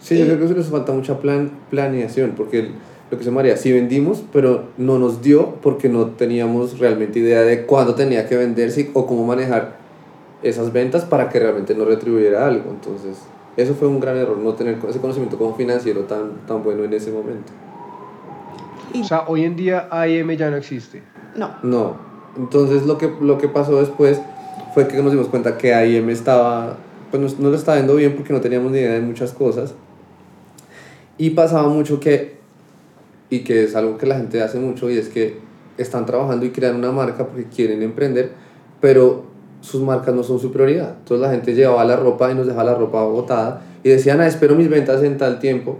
[0.00, 2.34] sí, yo creo que eso nos falta mucha plan, planeación.
[2.36, 2.72] Porque el-
[3.10, 7.42] lo que se María, sí vendimos, pero no nos dio porque no teníamos realmente idea
[7.42, 9.78] de cuándo tenía que venderse o cómo manejar
[10.42, 12.70] esas ventas para que realmente nos retribuyera algo.
[12.70, 13.18] Entonces,
[13.56, 16.92] eso fue un gran error, no tener ese conocimiento como financiero tan, tan bueno en
[16.92, 17.52] ese momento.
[18.92, 21.02] Y O sea, hoy en día AIM ya no existe.
[21.34, 22.08] no, No.
[22.36, 24.20] Entonces lo que, lo que pasó después
[24.72, 26.76] fue que nos dimos cuenta que AIM estaba,
[27.10, 29.74] pues no, no lo estaba yendo bien porque no teníamos ni idea de muchas cosas.
[31.16, 32.37] Y pasaba mucho que,
[33.30, 35.36] y que es algo que la gente hace mucho, y es que
[35.76, 38.32] están trabajando y crean una marca porque quieren emprender,
[38.80, 39.24] pero
[39.60, 40.94] sus marcas no son su prioridad.
[40.98, 44.26] Entonces la gente llevaba la ropa y nos dejaba la ropa botada y decían, ah,
[44.26, 45.78] espero mis ventas en tal tiempo,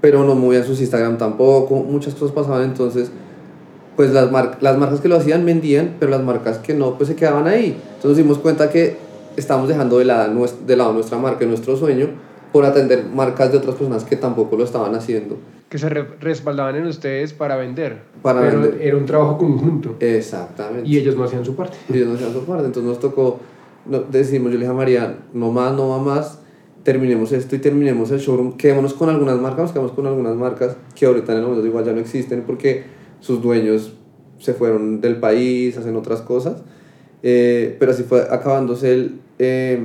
[0.00, 3.10] pero no movían sus Instagram tampoco, muchas cosas pasaban, entonces
[3.96, 7.08] pues las, mar- las marcas que lo hacían vendían, pero las marcas que no, pues
[7.08, 7.76] se quedaban ahí.
[7.96, 8.96] Entonces nos dimos cuenta que
[9.36, 12.08] estamos dejando de lado, de lado nuestra marca y nuestro sueño
[12.52, 15.36] por atender marcas de otras personas que tampoco lo estaban haciendo.
[15.68, 17.98] Que se re- respaldaban en ustedes para vender.
[18.22, 18.80] Para Pero vender.
[18.82, 19.96] era un trabajo conjunto.
[20.00, 20.88] Exactamente.
[20.88, 21.76] Y ellos no hacían su parte.
[21.88, 22.64] Y ellos no hacían su parte.
[22.66, 23.38] Entonces nos tocó,
[23.86, 26.40] no, decimos, yo le dije a María, no más, no va más,
[26.84, 28.56] terminemos esto y terminemos el showroom.
[28.56, 31.84] Quedémonos con algunas marcas, nos quedamos con algunas marcas que ahorita en el momento igual
[31.84, 32.84] ya no existen porque
[33.20, 33.92] sus dueños
[34.38, 36.62] se fueron del país, hacen otras cosas.
[37.22, 39.82] Eh, pero así fue acabándose el eh,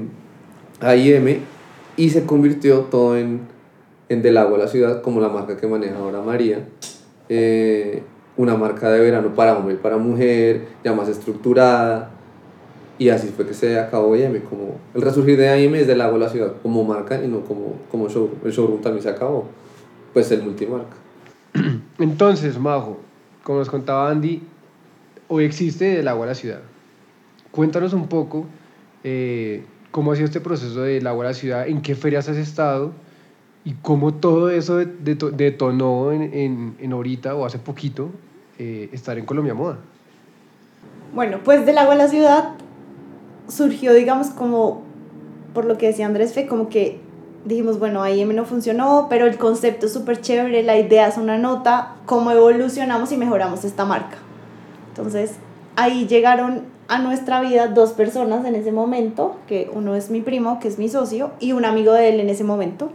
[0.80, 1.40] AIM
[1.98, 3.42] y se convirtió todo en,
[4.14, 6.66] en Del Agua la ciudad, como la marca que maneja ahora María.
[7.30, 8.04] Eh,
[8.38, 12.12] una marca de verano para hombre y para mujer, ya más estructurada.
[12.98, 14.42] Y así fue que se acabó AIM.
[14.42, 17.76] Como el resurgir de AIM es Del Agua la ciudad, como marca y no como,
[17.92, 18.40] como showroom.
[18.46, 19.48] El showroom también se acabó,
[20.14, 20.96] pues el multimarca.
[22.00, 23.00] Entonces, Majo,
[23.44, 24.42] como nos contaba Andy,
[25.28, 26.62] hoy existe el agua a la ciudad.
[27.52, 28.46] Cuéntanos un poco
[29.04, 32.38] eh, cómo ha sido este proceso del agua a la ciudad, en qué ferias has
[32.38, 32.94] estado
[33.66, 38.10] y cómo todo eso de- deto- detonó en, en, en ahorita o hace poquito
[38.60, 39.78] eh, estar en Colombia Moda.
[41.14, 42.50] Bueno, pues del agua a la ciudad
[43.48, 44.82] surgió, digamos, como
[45.54, 47.00] por lo que decía Andrés, fue como que
[47.46, 51.38] dijimos, bueno, AIM no funcionó, pero el concepto es súper chévere, la idea es una
[51.38, 54.18] nota, cómo evolucionamos y mejoramos esta marca.
[54.90, 55.34] Entonces,
[55.76, 60.60] ahí llegaron a nuestra vida dos personas en ese momento, que uno es mi primo,
[60.60, 62.92] que es mi socio, y un amigo de él en ese momento.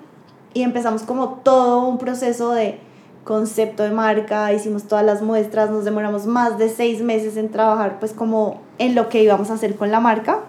[0.55, 2.79] Y empezamos como todo un proceso de
[3.25, 7.99] concepto de marca, hicimos todas las muestras, nos demoramos más de seis meses en trabajar
[8.01, 10.41] pues como en lo que íbamos a hacer con la marca.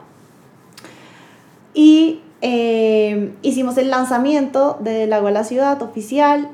[1.73, 6.49] Y eh, hicimos el lanzamiento de Lago a la Ciudad oficial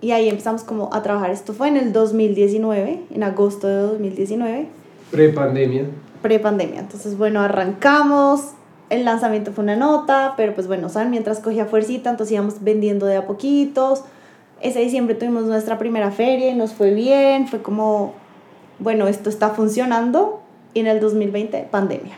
[0.00, 1.30] y ahí empezamos como a trabajar.
[1.30, 4.66] Esto fue en el 2019, en agosto de 2019.
[5.10, 5.84] Pre-pandemia.
[6.22, 6.80] pre-pandemia.
[6.80, 8.52] Entonces, bueno, arrancamos,
[8.90, 11.10] el lanzamiento fue una nota, pero pues bueno, ¿saben?
[11.10, 14.04] Mientras cogía fuercita, entonces íbamos vendiendo de a poquitos.
[14.60, 18.14] Ese diciembre tuvimos nuestra primera feria y nos fue bien, fue como,
[18.78, 20.40] bueno, esto está funcionando.
[20.74, 22.14] Y en el 2020, pandemia.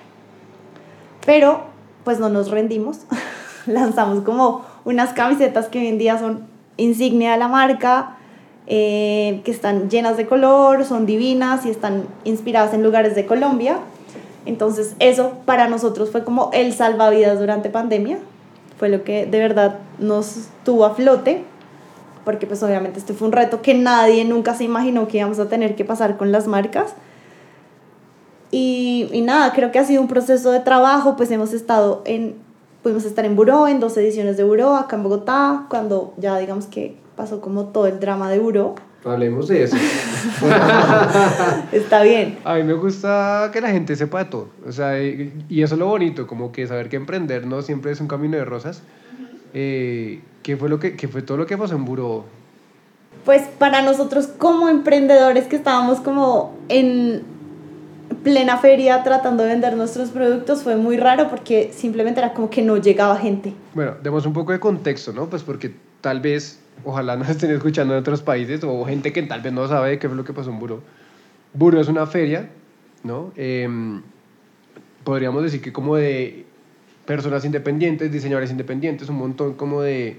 [1.26, 1.62] Pero,
[2.04, 3.00] pues no nos rendimos.
[3.66, 8.16] Lanzamos como unas camisetas que hoy en día son insignia de la marca,
[8.66, 13.78] eh, que están llenas de color, son divinas y están inspiradas en lugares de Colombia.
[14.50, 18.18] Entonces eso para nosotros fue como el salvavidas durante pandemia,
[18.78, 21.44] fue lo que de verdad nos tuvo a flote,
[22.24, 25.48] porque pues obviamente este fue un reto que nadie nunca se imaginó que íbamos a
[25.48, 26.94] tener que pasar con las marcas.
[28.50, 32.34] Y, y nada, creo que ha sido un proceso de trabajo, pues hemos estado en,
[32.82, 36.66] pudimos estar en Buró, en dos ediciones de Buró, acá en Bogotá, cuando ya digamos
[36.66, 38.74] que pasó como todo el drama de Buró.
[39.04, 39.76] Hablemos de eso.
[41.72, 42.38] Está bien.
[42.44, 44.48] A mí me gusta que la gente sepa de todo.
[44.66, 47.92] O sea, y y eso es lo bonito, como que saber que emprender no siempre
[47.92, 48.82] es un camino de rosas.
[49.54, 52.24] Eh, ¿qué, fue lo que, ¿Qué fue todo lo que pasó en Buró?
[53.24, 57.22] Pues para nosotros como emprendedores que estábamos como en
[58.22, 62.62] plena feria tratando de vender nuestros productos fue muy raro porque simplemente era como que
[62.62, 63.54] no llegaba gente.
[63.74, 65.28] Bueno, demos un poco de contexto, ¿no?
[65.28, 69.40] Pues porque tal vez, ojalá nos estén escuchando en otros países o gente que tal
[69.40, 70.82] vez no sabe qué fue lo que pasó en Buró.
[71.54, 72.50] Buró es una feria,
[73.02, 73.32] ¿no?
[73.36, 74.02] Em,
[75.04, 76.44] podríamos decir que como de
[77.06, 80.18] personas independientes, diseñadores independientes, un montón como de,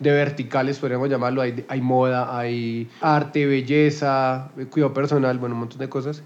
[0.00, 1.42] de verticales, podríamos llamarlo.
[1.42, 6.22] Hay, hay moda, hay arte, belleza, cuidado personal, bueno, un montón de cosas.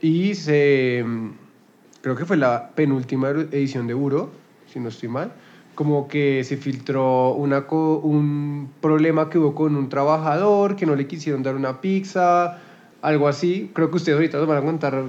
[0.00, 1.32] Y se, em,
[2.00, 4.30] creo que fue la penúltima edición de Buró,
[4.72, 5.32] si no estoy mal,
[5.74, 11.06] como que se filtró una un problema que hubo con un trabajador, que no le
[11.06, 12.58] quisieron dar una pizza,
[13.02, 13.70] algo así.
[13.74, 15.04] Creo que ustedes ahorita nos van a contar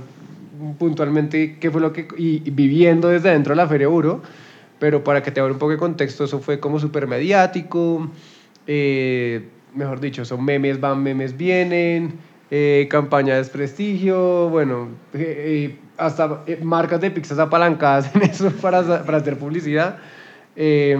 [0.77, 2.07] puntualmente qué fue lo que...
[2.17, 4.21] Y, y viviendo desde dentro de la Feria Buró,
[4.79, 8.09] pero para que te abra un poco de contexto, eso fue como súper mediático,
[8.67, 12.13] eh, mejor dicho, son memes van, memes vienen,
[12.51, 18.51] eh, campaña de desprestigio, bueno, eh, eh, hasta eh, marcas de pizzas apalancadas en eso
[18.61, 19.97] para, para hacer publicidad.
[20.55, 20.97] Eh,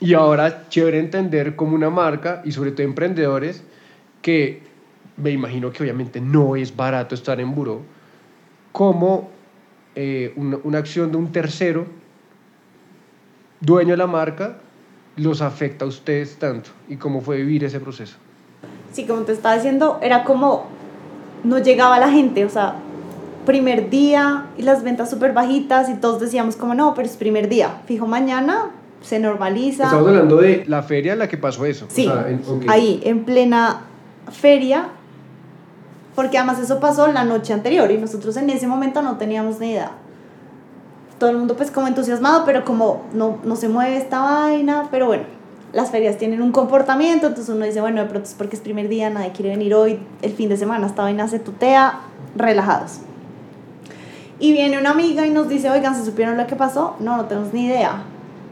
[0.00, 3.64] y ahora, chévere entender como una marca y sobre todo emprendedores
[4.22, 4.62] que
[5.16, 7.82] me imagino que obviamente no es barato estar en buró,
[8.72, 9.30] como
[9.96, 11.86] eh, una acción de un tercero,
[13.60, 14.58] dueño de la marca,
[15.16, 18.16] los afecta a ustedes tanto y cómo fue vivir ese proceso.
[18.92, 20.64] Sí, como te estaba diciendo, era como
[21.44, 22.74] no llegaba la gente, o sea,
[23.46, 27.48] primer día y las ventas súper bajitas y todos decíamos como no, pero es primer
[27.48, 28.70] día, fijo mañana
[29.00, 29.84] se normaliza.
[29.84, 31.86] Estamos hablando de la feria en la que pasó eso.
[31.86, 32.64] o Sí, sea, en- ok.
[32.68, 33.82] ahí, en plena
[34.32, 34.88] feria,
[36.16, 39.70] porque además eso pasó la noche anterior y nosotros en ese momento no teníamos ni
[39.70, 39.92] idea.
[41.18, 45.06] Todo el mundo pues como entusiasmado, pero como no, no se mueve esta vaina, pero
[45.06, 45.24] bueno,
[45.78, 48.88] las ferias tienen un comportamiento, entonces uno dice, bueno, de pronto es porque es primer
[48.88, 52.00] día, nadie quiere venir hoy, el fin de semana, esta vaina se tutea,
[52.34, 52.98] relajados.
[54.40, 56.96] Y viene una amiga y nos dice, oigan, ¿se supieron lo que pasó?
[56.98, 58.02] No, no tenemos ni idea.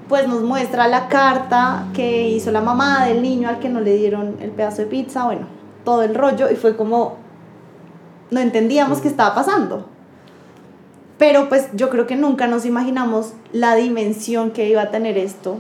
[0.08, 3.96] Pues nos muestra la carta que hizo la mamá del niño al que no le
[3.96, 5.48] dieron el pedazo de pizza, bueno,
[5.84, 7.16] todo el rollo, y fue como,
[8.30, 9.88] no entendíamos qué estaba pasando.
[11.18, 15.56] Pero pues yo creo que nunca nos imaginamos la dimensión que iba a tener esto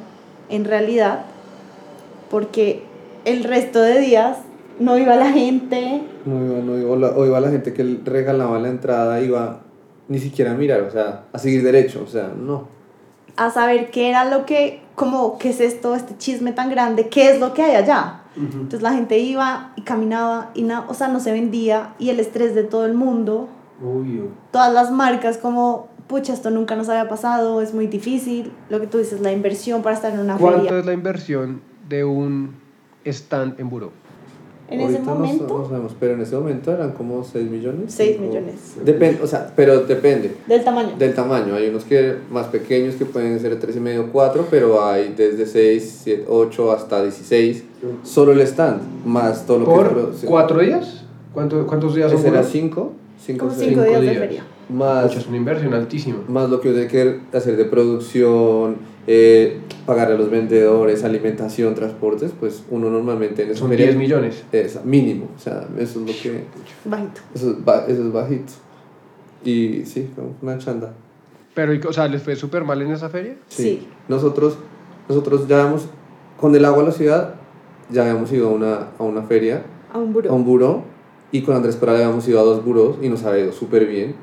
[0.48, 1.24] en realidad,
[2.30, 2.82] porque
[3.24, 4.38] el resto de días
[4.78, 8.00] no iba la gente, No iba, no iba, o, la- o iba la gente que
[8.04, 9.60] regalaba la entrada, iba
[10.08, 12.68] ni siquiera a mirar, o sea, a seguir derecho, o sea, no.
[13.36, 17.30] a saber qué era lo que, como, qué es esto, este chisme tan grande, qué
[17.30, 18.22] es lo que hay allá.
[18.36, 22.20] Entonces la gente iba y caminaba y na- o sea, no se vendía y el
[22.20, 23.48] estrés de todo el mundo,
[23.82, 24.28] Obvio.
[24.52, 28.86] todas las marcas como, pucha, esto nunca nos había pasado, es muy difícil, lo que
[28.86, 30.78] tú dices, la inversión para estar en una ¿Cuánto feria.
[30.80, 32.50] es la inversión de un
[33.04, 33.90] stand en buró?
[34.68, 37.48] En ese Ahorita no momento, sa- No, sabemos, pero en ese momento eran como 6
[37.48, 37.84] millones.
[37.94, 38.54] 6 cinco- millones.
[38.84, 40.96] Depende, o sea, pero depende del tamaño.
[40.98, 41.54] del tamaño.
[41.54, 45.46] Hay unos que más pequeños que pueden ser 3 y medio, 4, pero hay desde
[45.46, 47.62] 6, 7, 8 hasta 16.
[48.02, 49.76] Solo el stand, más todo lo que es
[50.22, 51.04] ¿Por cuatro días?
[51.32, 52.50] ¿Cuánto, ¿Cuántos días son Ese era buró?
[52.50, 52.92] 5,
[53.24, 53.68] 5, como seis.
[53.68, 54.18] 5 días de días.
[54.18, 54.44] feria.
[54.68, 56.18] Más, Pucha, es una inversión altísima.
[56.26, 61.74] más lo que uno tiene que hacer de producción, eh, pagar a los vendedores, alimentación,
[61.74, 64.44] transportes, pues uno normalmente en esa Son feria- 10 millones.
[64.52, 66.44] Esa, mínimo, o sea, eso es lo que...
[66.84, 67.20] Bajito.
[67.34, 68.52] Eso es, ba- eso es bajito.
[69.44, 70.92] Y sí, fue una chanda.
[71.54, 73.36] Pero, o sea, ¿les fue súper mal en esa feria?
[73.48, 73.86] Sí.
[74.08, 74.58] Nosotros,
[75.08, 75.86] nosotros ya hemos,
[76.40, 77.34] con el agua a la ciudad,
[77.90, 80.30] ya habíamos ido a una, a una feria, A un buró.
[80.30, 80.82] a un buró,
[81.32, 84.14] y con Andrés Coral habíamos ido a dos burós y nos ha ido súper bien.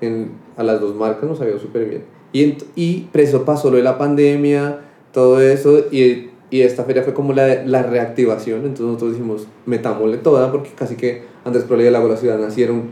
[0.00, 2.02] en, a las dos marcas nos ha ido súper bien.
[2.36, 7.14] Y, y preso pasó lo de la pandemia, todo eso, y, y esta feria fue
[7.14, 11.86] como la, la reactivación, entonces nosotros dijimos, metámosle toda, porque casi que Andrés Prole y
[11.86, 12.90] el Lago la Ciudad nacieron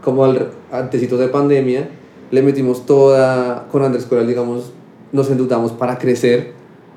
[0.00, 1.88] como al, antecitos de pandemia,
[2.30, 4.72] le metimos toda, con Andrés Coral, digamos,
[5.10, 6.52] nos endeudamos para crecer,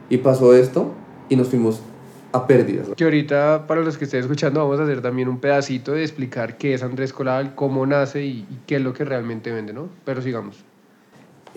[0.08, 0.92] y pasó esto,
[1.30, 1.82] y nos fuimos
[2.32, 2.90] a pérdidas.
[2.96, 6.60] Que ahorita, para los que estén escuchando, vamos a hacer también un pedacito de explicar
[6.60, 9.90] qué es Andrés Colal, cómo nace y, y qué es lo que realmente vende, ¿no?
[10.06, 10.67] Pero sigamos.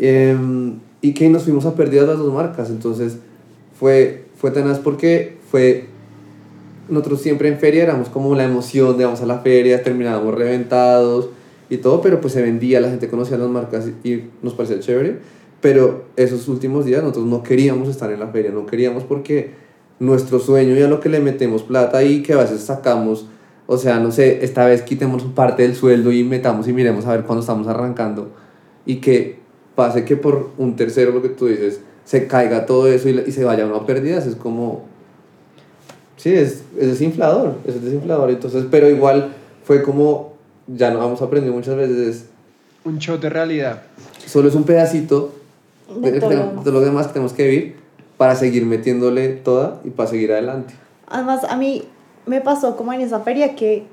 [0.01, 2.71] Em, y que nos fuimos a pérdidas las dos marcas.
[2.71, 3.19] Entonces
[3.79, 5.87] fue, fue tenaz porque fue.
[6.89, 11.29] Nosotros siempre en feria éramos como la emoción de vamos a la feria, terminábamos reventados
[11.69, 15.19] y todo, pero pues se vendía, la gente conocía las marcas y nos parecía chévere.
[15.61, 19.53] Pero esos últimos días nosotros no queríamos estar en la feria, no queríamos porque
[20.01, 23.27] nuestro sueño y a lo que le metemos plata y que a veces sacamos,
[23.67, 27.13] o sea, no sé, esta vez quitemos parte del sueldo y metamos y miremos a
[27.13, 28.31] ver cuándo estamos arrancando
[28.87, 29.40] y que
[29.81, 33.33] pase que por un tercero, lo que tú dices, se caiga todo eso y, y
[33.33, 34.83] se vaya uno a pérdidas, es como...
[36.17, 38.29] Sí, es, es desinflador, es desinflador.
[38.31, 39.33] Entonces, pero igual
[39.65, 40.35] fue como,
[40.67, 42.27] ya nos hemos aprendido muchas veces,
[42.85, 43.83] Un shot de realidad.
[44.27, 45.33] solo es un pedacito
[46.03, 46.31] de, De todo.
[46.31, 47.77] de- de lo demás que tenemos que vivir
[48.19, 50.75] para seguir metiéndole toda y para seguir adelante.
[51.09, 51.85] Además, a mí
[52.27, 53.87] me pasó como en esa feria que,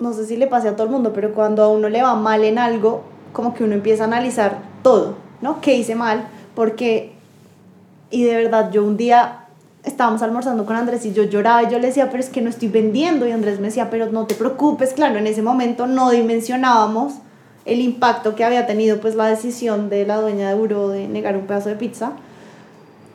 [0.00, 2.14] no sé si le pase a todo el mundo, pero cuando a uno le va
[2.14, 3.02] mal en algo,
[3.34, 5.60] como que uno empieza a analizar todo, ¿no?
[5.60, 6.28] ¿Qué hice mal?
[6.54, 7.12] Porque,
[8.12, 9.46] y de verdad, yo un día
[9.82, 12.50] estábamos almorzando con Andrés y yo lloraba y yo le decía, pero es que no
[12.50, 13.26] estoy vendiendo.
[13.26, 14.92] Y Andrés me decía, pero no te preocupes.
[14.92, 17.14] Claro, en ese momento no dimensionábamos
[17.64, 21.36] el impacto que había tenido pues la decisión de la dueña de Euro de negar
[21.36, 22.12] un pedazo de pizza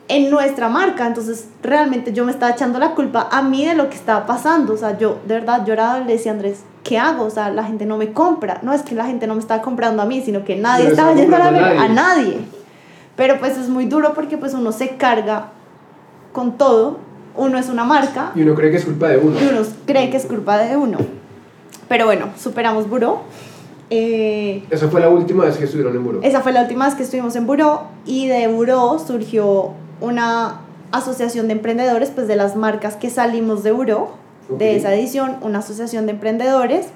[0.08, 1.06] en nuestra marca.
[1.06, 4.74] Entonces, realmente yo me estaba echando la culpa a mí de lo que estaba pasando.
[4.74, 7.24] O sea, yo de verdad lloraba y le decía a Andrés, ¿qué hago?
[7.24, 8.60] O sea, la gente no me compra.
[8.62, 10.90] No es que la gente no me estaba comprando a mí, sino que nadie No
[10.90, 12.38] estaba yendo a, la feria, a nadie.
[13.16, 15.48] Pero pues es muy duro porque pues uno se carga
[16.32, 16.98] con todo.
[17.36, 19.38] Uno es una marca Y uno cree que es culpa de uno.
[19.40, 20.98] y uno cree que es culpa de uno.
[21.88, 23.20] Pero bueno, superamos Buró.
[23.88, 26.20] Eh, Esa fue la última vez que estuvieron en Buró.
[26.22, 30.60] esa fue la última vez que estuvimos en Buró y de Buró surgió una
[30.92, 34.10] asociación de emprendedores, pues de las marcas que salimos de Buró,
[34.50, 34.58] Ok.
[34.58, 36.86] de esa edición, una asociación de emprendedores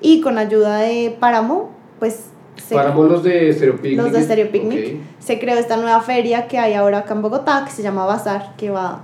[0.00, 3.96] y con ayuda de Páramo, pues se, Paramos los de Stereo Picnic.
[3.98, 5.00] los de Stereo Picnic, Ok.
[5.18, 8.54] se creó esta nueva feria que hay ahora acá en Bogotá, que se llama Bazar,
[8.56, 9.02] que va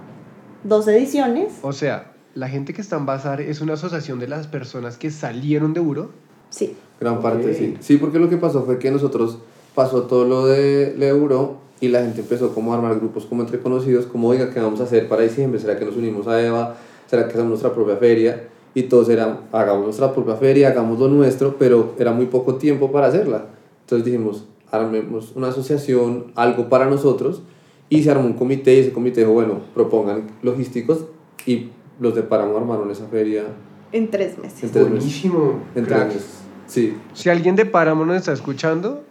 [0.62, 1.55] dos ediciones.
[1.62, 5.11] O sea, la gente que está en Bazar es una asociación de las personas que
[5.11, 6.11] salieron de Buró.
[6.51, 7.57] Sí, Gran parte, Ok.
[7.57, 7.77] sí.
[7.81, 9.38] Sí, porque lo que pasó fue que nosotros
[9.75, 13.59] pasó todo lo de euro y la gente empezó como a armar grupos como entre
[13.59, 15.59] conocidos, como, oiga, ¿qué vamos a hacer para diciembre?
[15.59, 16.77] ¿Será que nos unimos a Eva?
[17.11, 18.44] ¿Será que hacemos nuestra propia feria?
[18.73, 22.92] Y todos eran, hagamos nuestra propia feria, hagamos lo nuestro, pero era muy poco tiempo
[22.92, 23.46] para hacerla.
[23.81, 27.42] Entonces dijimos, armemos una asociación, algo para nosotros,
[27.88, 31.07] y se armó un comité, y ese comité dijo, bueno, propongan logísticos,
[31.46, 33.42] y los de Páramo armaron esa feria
[33.90, 34.62] en tres meses.
[34.62, 34.99] en tres meses.
[35.01, 35.55] Buenísimo.
[35.75, 36.27] En tres meses.
[36.68, 39.03] Sí, Si alguien de Páramo nos está escuchando,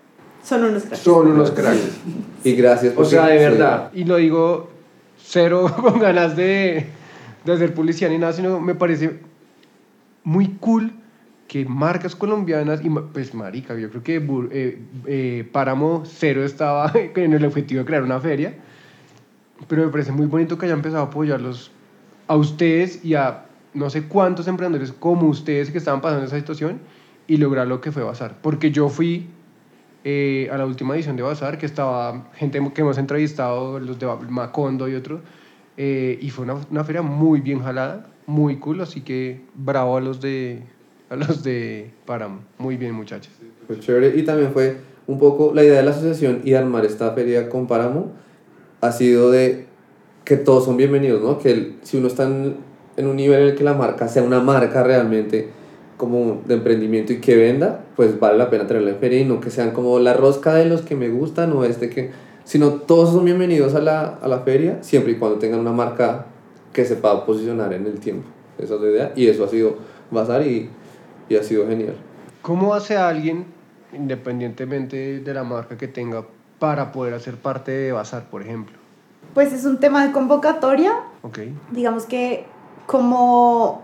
[0.41, 0.99] Son unos cracks.
[0.99, 1.97] son unos cracks.
[2.45, 2.93] y gracias.
[2.93, 3.43] O porque- sea, de sí.
[3.43, 3.91] verdad.
[3.93, 4.69] Y lo digo
[5.21, 6.85] cero con ganas de,
[7.45, 9.19] de hacer publicidad ni nada, sino me parece
[10.23, 10.93] muy cool
[11.47, 14.15] que marcas colombianas, y pues marica, yo creo que
[14.51, 18.53] eh, eh, Páramo Cero estaba en el objetivo de crear una feria,
[19.67, 21.71] pero me parece muy bonito que haya empezado a apoyarlos
[22.27, 26.79] a ustedes y a no sé cuántos emprendedores como ustedes que estaban pasando esa situación
[27.27, 28.37] y lograr lo que fue Bazar.
[28.41, 29.27] Porque yo fui
[30.03, 34.07] eh, a la última edición de Bazar, que estaba gente que hemos entrevistado, los de
[34.29, 35.21] Macondo y otros,
[35.81, 40.01] eh, y fue una, una feria muy bien jalada, muy cool, así que bravo a
[40.01, 40.61] los de,
[41.09, 42.41] a los de Páramo.
[42.57, 43.31] Muy bien, muchachos.
[43.65, 44.15] Fue chévere.
[44.17, 44.75] Y también fue
[45.07, 48.11] un poco la idea de la asociación y armar esta feria con Páramo
[48.81, 49.65] ha sido de
[50.25, 51.39] que todos son bienvenidos, ¿no?
[51.39, 52.57] Que el- si uno está en,
[52.97, 55.47] en un nivel en el que la marca sea una marca realmente
[55.97, 59.39] como de emprendimiento y que venda, pues vale la pena tenerla en feria y no
[59.39, 62.11] que sean como la rosca de los que me gustan o este que...
[62.49, 66.25] Sino todos son bienvenidos a la, a la feria siempre y cuando tengan una marca
[66.73, 68.27] que sepa posicionar en el tiempo.
[68.57, 69.75] Esa es la idea y eso ha sido
[70.09, 70.67] Bazar y,
[71.29, 71.95] y ha sido genial.
[72.41, 73.45] ¿Cómo hace alguien,
[73.93, 76.25] independientemente de la marca que tenga,
[76.57, 78.75] para poder hacer parte de Bazar, por ejemplo?
[79.35, 80.93] Pues es un tema de convocatoria.
[81.21, 81.41] Ok.
[81.69, 82.47] Digamos que
[82.87, 83.83] como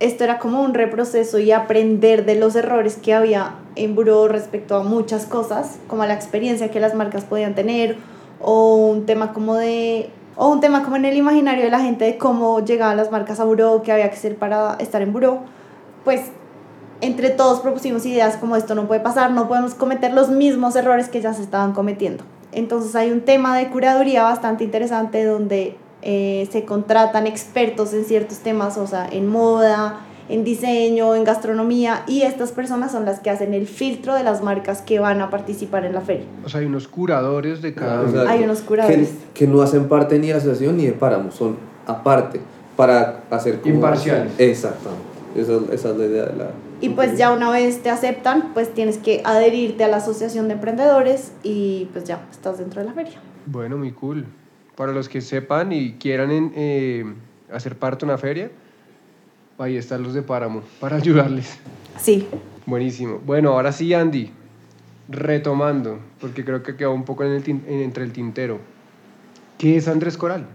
[0.00, 4.76] esto era como un reproceso y aprender de los errores que había en Buró respecto
[4.76, 7.96] a muchas cosas, como la experiencia que las marcas podían tener,
[8.40, 12.04] o un tema como de o un tema como en el imaginario de la gente
[12.04, 15.40] de cómo llegaban las marcas a Buró, qué había que hacer para estar en Buró,
[16.04, 16.30] pues
[17.00, 21.08] entre todos propusimos ideas como esto no puede pasar, no podemos cometer los mismos errores
[21.08, 22.22] que ya se estaban cometiendo.
[22.52, 28.38] Entonces hay un tema de curaduría bastante interesante donde eh, se contratan expertos en ciertos
[28.38, 33.30] temas, o sea, en moda, en diseño, en gastronomía, y estas personas son las que
[33.30, 36.26] hacen el filtro de las marcas que van a participar en la feria.
[36.44, 38.02] O sea, hay unos curadores de cada...
[38.02, 38.28] Exacto.
[38.28, 39.08] Hay unos curadores.
[39.08, 42.40] Que, que no hacen parte ni de la asociación ni de páramo, son aparte,
[42.76, 43.60] para hacer.
[43.64, 44.32] Imparciales.
[44.38, 45.08] Exactamente.
[45.34, 46.50] Esa, esa es la idea de la...
[46.80, 50.54] Y pues ya una vez te aceptan, pues tienes que adherirte a la asociación de
[50.54, 53.18] emprendedores y pues ya estás dentro de la feria.
[53.46, 54.26] Bueno, muy cool.
[54.78, 57.04] Para los que sepan y quieran en, eh,
[57.52, 58.48] hacer parte de una feria,
[59.58, 61.58] ahí están los de Páramo para ayudarles.
[62.00, 62.28] Sí,
[62.64, 63.18] Buenísimo.
[63.26, 64.30] Bueno, ahora sí, Andy,
[65.08, 68.58] retomando, porque creo que quedó un poco en el tin- en- entre el tintero.
[69.58, 70.46] ¿Qué es Andrés Coral?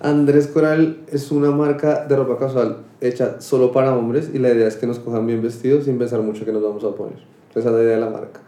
[0.00, 4.66] Andrés Coral es una marca de ropa casual hecha solo para hombres y la idea
[4.66, 7.18] es que nos cojan bien vestidos sin pensar mucho que nos vamos a poner.
[7.54, 8.40] Esa es la idea de la marca.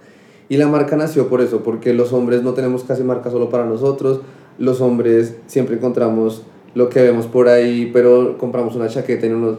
[0.49, 3.65] Y la marca nació por eso, porque los hombres no tenemos casi marca solo para
[3.65, 4.21] nosotros.
[4.59, 6.43] Los hombres siempre encontramos
[6.75, 9.59] lo que vemos por ahí, pero compramos una chaqueta y no nos,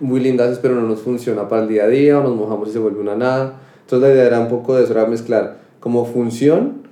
[0.00, 2.72] muy lindas, pero no nos funciona para el día a día, o nos mojamos y
[2.72, 3.60] se vuelve una nada.
[3.82, 6.84] Entonces la idea era un poco de eso, era mezclar como función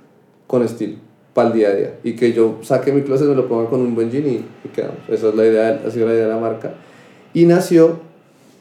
[0.47, 0.97] con estilo
[1.33, 1.99] para el día a día.
[2.03, 4.69] Y que yo saque mi closet, me lo ponga con un buen jean y, y
[4.73, 4.97] quedamos.
[5.09, 6.75] Esa es la idea, ha sido la idea de la marca.
[7.33, 7.99] Y nació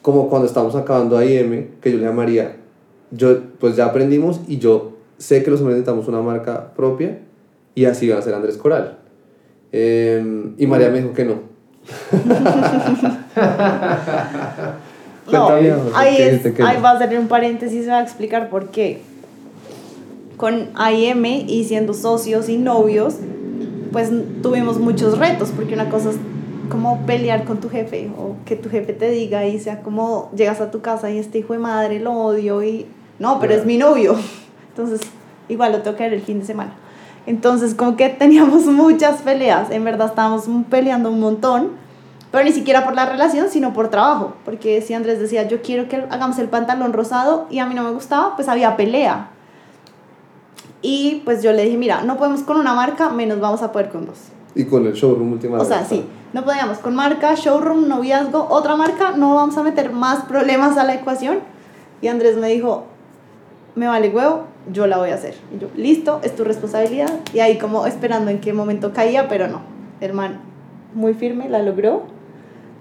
[0.01, 2.57] como cuando estamos acabando AIM, que yo le llamaría,
[3.11, 7.20] yo pues ya aprendimos y yo sé que los hombres necesitamos una marca propia
[7.75, 8.99] y así va a ser Andrés Coral.
[9.73, 11.53] Em, y María me dijo que no.
[15.31, 15.49] No,
[15.95, 16.41] ahí,
[16.83, 19.01] va a ser un paréntesis, va a explicar por qué.
[20.37, 23.14] Con AIM y siendo socios y novios,
[23.93, 24.11] pues
[24.43, 26.16] tuvimos muchos retos, porque una cosa es
[26.68, 30.61] como pelear con tu jefe o que tu jefe te diga y sea como llegas
[30.61, 32.87] a tu casa y este hijo de madre lo odio y
[33.18, 34.16] no, pero es mi novio.
[34.70, 35.01] Entonces,
[35.49, 36.75] igual lo tengo que ver el fin de semana.
[37.27, 41.70] Entonces, como que teníamos muchas peleas, en verdad estábamos peleando un montón,
[42.31, 45.89] pero ni siquiera por la relación, sino por trabajo, porque si Andrés decía, yo quiero
[45.89, 49.29] que hagamos el pantalón rosado y a mí no me gustaba, pues había pelea.
[50.81, 53.91] Y pues yo le dije, mira, no podemos con una marca, menos vamos a poder
[53.91, 54.18] con dos.
[54.55, 55.64] Y con el showroom últimamente.
[55.64, 59.93] O sea, sí, no podíamos con marca, showroom, noviazgo, otra marca, no vamos a meter
[59.93, 61.39] más problemas a la ecuación.
[62.01, 62.85] Y Andrés me dijo,
[63.75, 65.35] me vale huevo, yo la voy a hacer.
[65.55, 67.11] Y yo, listo, es tu responsabilidad.
[67.33, 69.61] Y ahí como esperando en qué momento caía, pero no.
[70.01, 70.41] El man
[70.95, 72.03] muy firme, la logró.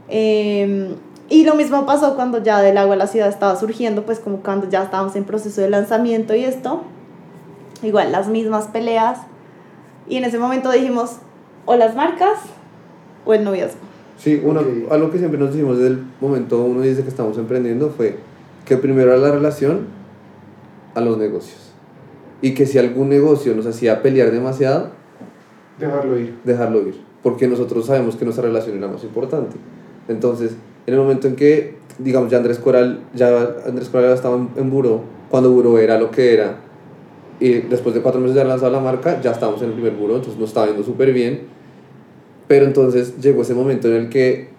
[0.09, 0.95] Eh,
[1.29, 4.37] y lo mismo pasó cuando ya del agua a la ciudad estaba surgiendo, pues como
[4.41, 6.81] cuando ya estábamos en proceso de lanzamiento y esto.
[7.81, 9.19] Igual, las mismas peleas.
[10.09, 11.17] Y en ese momento dijimos,
[11.65, 12.39] o las marcas
[13.25, 13.79] o el noviazgo.
[14.17, 14.91] Sí, uno, Ok.
[14.91, 18.17] algo que siempre nos dijimos desde el momento uno dice que estamos emprendiendo fue
[18.65, 19.87] que primero era la relación
[20.93, 21.70] a los negocios.
[22.41, 24.89] Y que si algún negocio nos hacía pelear demasiado,
[25.79, 26.35] Dejarlo ir.
[26.43, 26.95] dejarlo ir.
[27.23, 29.57] Porque nosotros sabemos que nuestra relación era más importante.
[30.07, 34.49] Entonces, en el momento en que, digamos, ya Andrés Coral, ya Andrés Coral estaba en,
[34.55, 36.57] en Buró, cuando Buró era lo que era,
[37.39, 39.93] y después de cuatro meses de haber lanzado la marca, ya estábamos en el primer
[39.93, 41.41] Buró, entonces nos estaba yendo súper bien.
[42.47, 44.49] Pero entonces llegó ese momento en el que,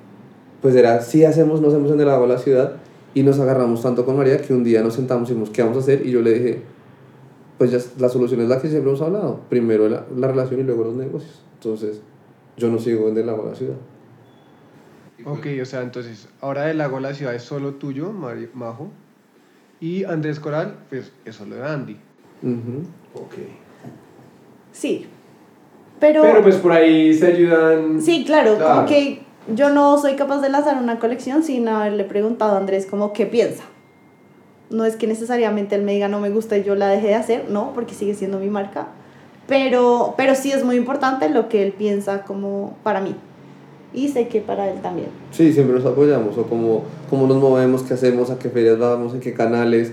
[0.61, 2.77] pues era, sí hacemos, no hacemos en el agua la ciudad,
[3.15, 5.77] y nos agarramos tanto con María que un día nos sentamos y dijimos, ¿qué vamos
[5.77, 6.07] a hacer?
[6.07, 6.63] Y yo le dije,
[7.63, 9.39] pues ya la solución es la que siempre hemos hablado.
[9.49, 11.43] Primero la, la relación y luego los negocios.
[11.55, 12.01] Entonces,
[12.57, 13.77] yo no sigo en el agua la ciudad.
[15.25, 18.89] Ok, o sea, entonces, ahora el lago la ciudad es solo tuyo, Mari- Majo.
[19.79, 21.97] Y Andrés Coral, pues es solo de Andy.
[22.43, 22.83] Ujú.
[23.15, 23.35] Ok.
[24.73, 25.07] Sí.
[26.01, 28.03] Pero, Pero pues por ahí se ayudan.
[28.03, 28.75] sí, claro, Claro.
[28.75, 29.23] como que
[29.55, 33.27] yo no soy capaz de lanzar una colección sin haberle preguntado a Andrés como qué
[33.27, 33.63] piensa.
[34.73, 37.15] No es que necesariamente él me diga no me gusta y yo la dejé de
[37.15, 38.89] hacer, no, porque sigue siendo mi marca.
[39.47, 43.15] Pero, pero sí es muy importante lo que él piensa como para mí.
[43.95, 45.09] Y sé que para él también.
[45.31, 49.13] Sí, siempre nos apoyamos, o cómo, cómo nos movemos, qué hacemos, a qué ferias vamos,
[49.13, 49.93] en qué canales.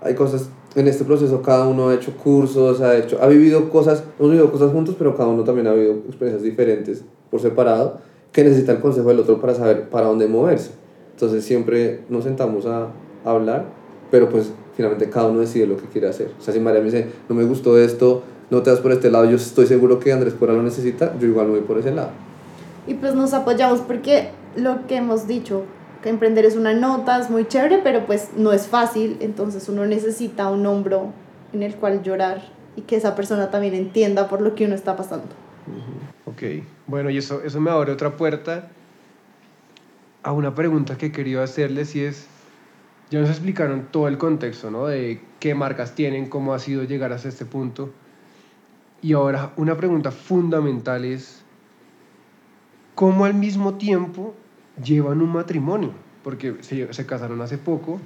[0.00, 4.04] Hay cosas, en este proceso cada uno ha hecho cursos, ha, hecho, ha vivido cosas,
[4.18, 7.98] hemos vivido cosas juntos, pero cada uno también ha vivido experiencias diferentes por separado,
[8.30, 10.70] que necesita el consejo del otro para saber para dónde moverse.
[11.12, 12.90] Entonces siempre nos sentamos a,
[13.24, 13.66] hablar,
[14.10, 16.32] pero pues finalmente cada uno decide lo que quiere hacer.
[16.38, 19.10] O sea, si María me dice, no me gustó esto, no te das por este
[19.10, 21.92] lado, yo estoy seguro que Andrés Cora lo necesita, yo igual me voy por ese
[21.92, 22.10] lado.
[22.86, 25.64] Y pues nos apoyamos porque lo que hemos dicho,
[26.02, 29.84] que emprender es una nota, es muy chévere, pero pues no es fácil, entonces uno
[29.84, 31.12] necesita un hombro
[31.52, 32.42] en el cual llorar
[32.76, 35.26] y que esa persona también entienda por lo que uno está pasando.
[36.24, 38.68] Ok, bueno, y eso, eso me abre otra puerta
[40.22, 42.26] a una pregunta que quería hacerles y es,
[43.10, 44.86] Ya nos explicaron todo el contexto, ¿no?
[44.86, 47.90] De qué marcas tienen, cómo ha sido llegar hasta este punto.
[49.00, 51.42] Y ahora una pregunta fundamental es,
[52.94, 54.34] ¿cómo al mismo tiempo
[54.82, 55.92] llevan un matrimonio?
[56.22, 57.98] Porque se, casaron hace poco,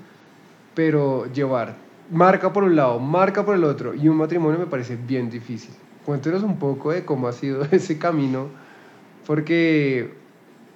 [0.75, 1.75] pero llevar
[2.11, 5.75] marca por un lado, marca por el otro y un matrimonio me parece bien difícil.
[6.05, 8.49] Cuéntenos un poco de cómo ha sido ese camino,
[9.27, 10.13] porque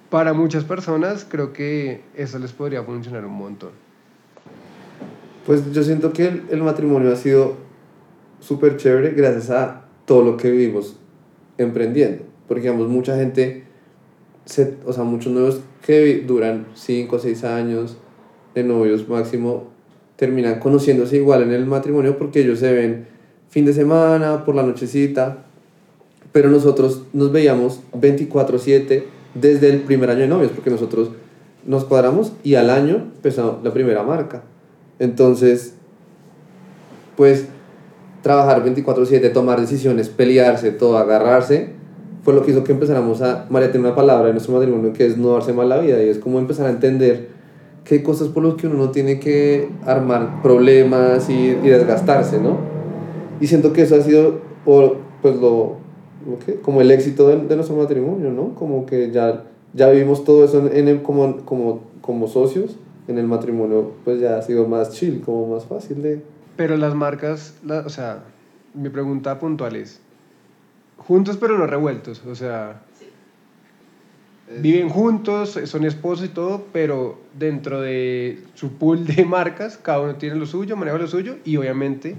[0.09, 3.86] para muchas personas creo que eso les podría funcionar un montón.
[5.47, 7.53] Pues yo siento que el, el matrimonio ha sido
[8.41, 10.97] súper chévere gracias a todo lo que vivimos
[11.57, 12.25] emprendiendo.
[12.49, 13.63] Porque, digamos, mucha gente,
[14.43, 17.97] se, o sea, muchos nuevos que duran 5 o 6 años
[18.55, 19.69] de novios máximo,
[20.17, 23.07] terminan conociéndose igual en el matrimonio porque ellos se ven
[23.47, 25.45] fin de semana, por la nochecita,
[26.33, 31.11] pero nosotros nos veíamos 24/7 desde el primer año de novios, porque nosotros
[31.65, 34.43] nos cuadramos y al año empezamos la primera marca.
[34.99, 35.75] Entonces,
[37.15, 37.47] pues
[38.21, 41.73] trabajar 24/7, tomar decisiones, pelearse, todo, agarrarse,
[42.23, 43.45] fue lo que hizo que empezáramos a...
[43.49, 46.09] María tiene una palabra en nuestro matrimonio que es no darse mal la vida y
[46.09, 47.29] es como empezar a entender
[47.85, 52.39] que hay cosas por las que uno no tiene que armar problemas y, y desgastarse,
[52.41, 52.57] ¿no?
[53.39, 55.77] Y siento que eso ha sido por, pues lo,
[56.25, 58.55] lo como el éxito de, de, nuestro matrimonio, ¿no?
[58.55, 62.75] Como que ya, ya vivimos todo eso en el, como, como, como socios,
[63.07, 66.21] en el matrimonio pues ya ha sido más chill, como más fácil de...
[66.55, 68.23] Pero las marcas, la, o sea,
[68.73, 69.99] mi pregunta puntual es,
[70.97, 72.81] juntos pero no revueltos, o sea,
[74.59, 80.15] viven juntos, son esposos y todo, pero dentro de su pool de marcas, cada uno
[80.15, 82.15] tiene lo suyo, maneja lo suyo y obviamente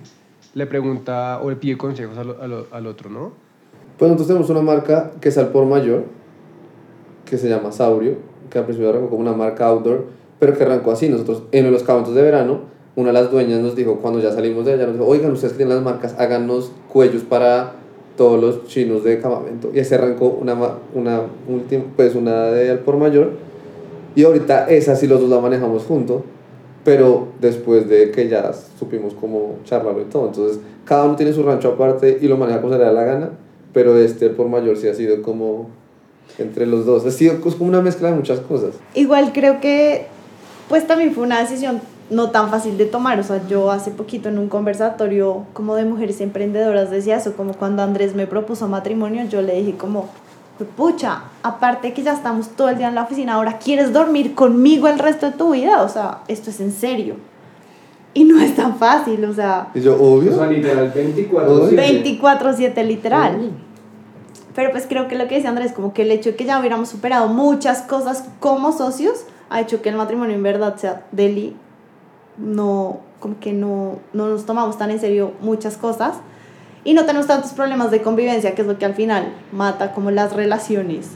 [0.55, 3.33] le pregunta o le pide consejos al, al, al otro, ¿no?
[3.99, 6.05] Pues nosotros tenemos una marca que es al por mayor,
[7.25, 8.17] que se llama Saurio,
[8.49, 10.07] que al principio arrancó como una marca outdoor,
[10.39, 11.09] pero que arrancó así.
[11.09, 12.61] Nosotros en los campamentos de verano,
[12.97, 15.53] una de las dueñas nos dijo, cuando ya salimos de allá, nos dijo, oigan, ustedes
[15.53, 17.73] que tienen las marcas, háganos cuellos para
[18.17, 19.71] todos los chinos de campamento.
[19.73, 20.57] Y así arrancó una,
[20.95, 23.31] una, última, pues una de al por mayor.
[24.15, 26.23] Y ahorita esa sí los dos la manejamos juntos,
[26.85, 30.27] pero después de que ya supimos cómo charlarlo y todo.
[30.27, 33.05] Entonces, cada uno tiene su rancho aparte y lo maneja como se le da la
[33.05, 33.31] gana,
[33.73, 35.69] pero este por mayor sí ha sido como
[36.39, 37.07] entre los dos.
[37.07, 38.75] Ha sido como una mezcla de muchas cosas.
[38.95, 40.07] Igual creo que,
[40.69, 43.19] pues también fue una decisión no tan fácil de tomar.
[43.21, 47.55] O sea, yo hace poquito en un conversatorio como de mujeres emprendedoras decía eso, como
[47.55, 50.09] cuando Andrés me propuso matrimonio, yo le dije como,
[50.77, 54.89] pucha, aparte que ya estamos todo el día en la oficina, ahora quieres dormir conmigo
[54.89, 55.83] el resto de tu vida.
[55.83, 57.17] O sea, esto es en serio.
[58.15, 59.69] Y no es tan fácil, o sea...
[59.75, 60.33] Y yo, obvio.
[60.33, 62.21] O sea, literal, 24-7.
[62.21, 63.51] 24-7 literal.
[64.55, 66.59] Pero pues creo que lo que dice Andrés, como que el hecho de que ya
[66.59, 71.57] hubiéramos superado muchas cosas como socios, ha hecho que el matrimonio en verdad sea deli
[72.37, 76.17] no, como que no, no nos tomamos tan en serio muchas cosas
[76.85, 80.11] y no tenemos tantos problemas de convivencia, que es lo que al final mata como
[80.11, 81.09] las relaciones.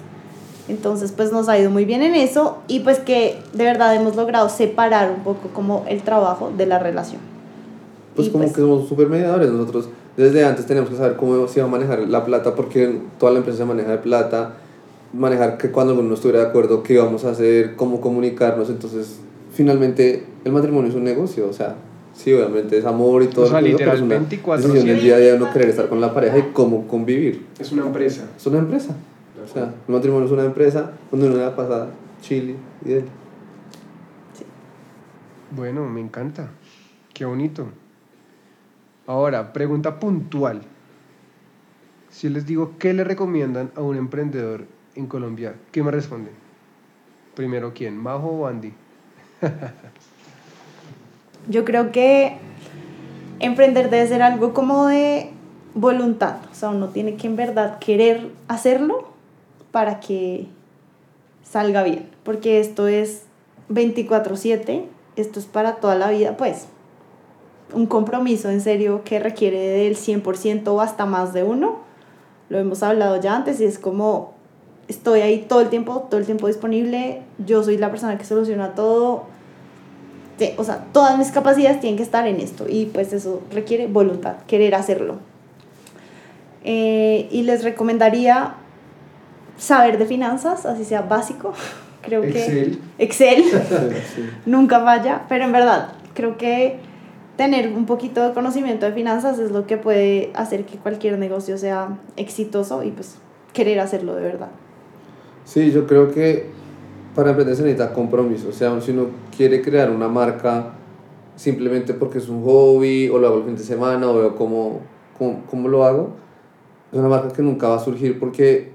[0.68, 4.16] Entonces, pues nos ha ido muy bien en eso y pues que de verdad hemos
[4.16, 7.20] logrado separar un poco como el trabajo de la relación.
[8.14, 9.88] Pues Y, como pues- que somos súper mediadores nosotros.
[10.16, 13.38] Desde antes tenemos que saber cómo se iba a manejar la plata porque toda la
[13.38, 14.52] empresa se maneja de plata,
[15.12, 18.70] manejar que cuando alguno no estuviera de acuerdo, qué íbamos a hacer, cómo comunicarnos.
[18.70, 19.20] Entonces,
[19.52, 21.76] finalmente, el matrimonio es un negocio, o sea,
[22.14, 23.46] sí, obviamente es amor y todo.
[23.46, 24.56] O sea, literal, es una 24/7.
[24.56, 27.46] decisión del día a día de no querer estar con la pareja y cómo convivir.
[27.58, 28.24] Es una empresa.
[28.36, 28.96] Es una empresa.
[29.44, 31.88] O sea, el matrimonio es una empresa donde uno la pasa
[32.20, 32.54] chile
[32.84, 33.04] y de
[35.50, 36.50] Bueno, me encanta.
[37.12, 37.66] Qué bonito.
[39.06, 40.62] Ahora, pregunta puntual.
[42.08, 44.64] Si les digo, ¿qué le recomiendan a un emprendedor
[44.94, 45.54] en Colombia?
[45.70, 46.34] ¿Qué me responden?
[47.34, 47.96] Primero, ¿quién?
[47.96, 48.72] ¿Majo o Andy?
[51.48, 52.36] Yo creo que
[53.40, 55.30] emprender debe ser algo como de
[55.74, 56.36] voluntad.
[56.50, 59.08] O sea, uno tiene que en verdad querer hacerlo
[59.70, 60.46] para que
[61.42, 62.08] salga bien.
[62.22, 63.24] Porque esto es
[63.70, 64.84] 24/7,
[65.16, 66.68] esto es para toda la vida, pues.
[67.72, 71.80] Un compromiso en serio que requiere del 100% o hasta más de uno.
[72.50, 74.34] Lo hemos hablado ya antes y es como
[74.92, 77.22] estoy ahí todo el tiempo, todo el tiempo disponible.
[77.44, 79.26] Yo soy la persona que soluciona todo
[80.56, 84.36] o sea, todas mis capacidades tienen que estar en esto y pues eso requiere voluntad,
[84.46, 85.16] querer hacerlo.
[86.64, 88.54] Eh, y les recomendaría
[89.58, 91.52] saber de finanzas, así sea básico.
[92.02, 92.80] Creo Excel.
[92.98, 93.44] que Excel
[94.14, 94.28] Sí.
[94.46, 96.78] nunca falla, pero en verdad creo que
[97.36, 101.56] tener un poquito de conocimiento de finanzas es lo que puede hacer que cualquier negocio
[101.58, 103.18] sea exitoso y pues
[103.52, 104.48] querer hacerlo de verdad.
[105.44, 106.46] Sí, yo creo que
[107.14, 108.48] para emprender se necesita compromiso.
[108.48, 110.74] O sea, si uno quiere crear una marca
[111.36, 114.80] simplemente porque es un hobby o lo hago el fin de semana o veo cómo,
[115.18, 116.10] cómo, cómo lo hago.
[116.92, 118.70] Es una marca que nunca va a surgir porque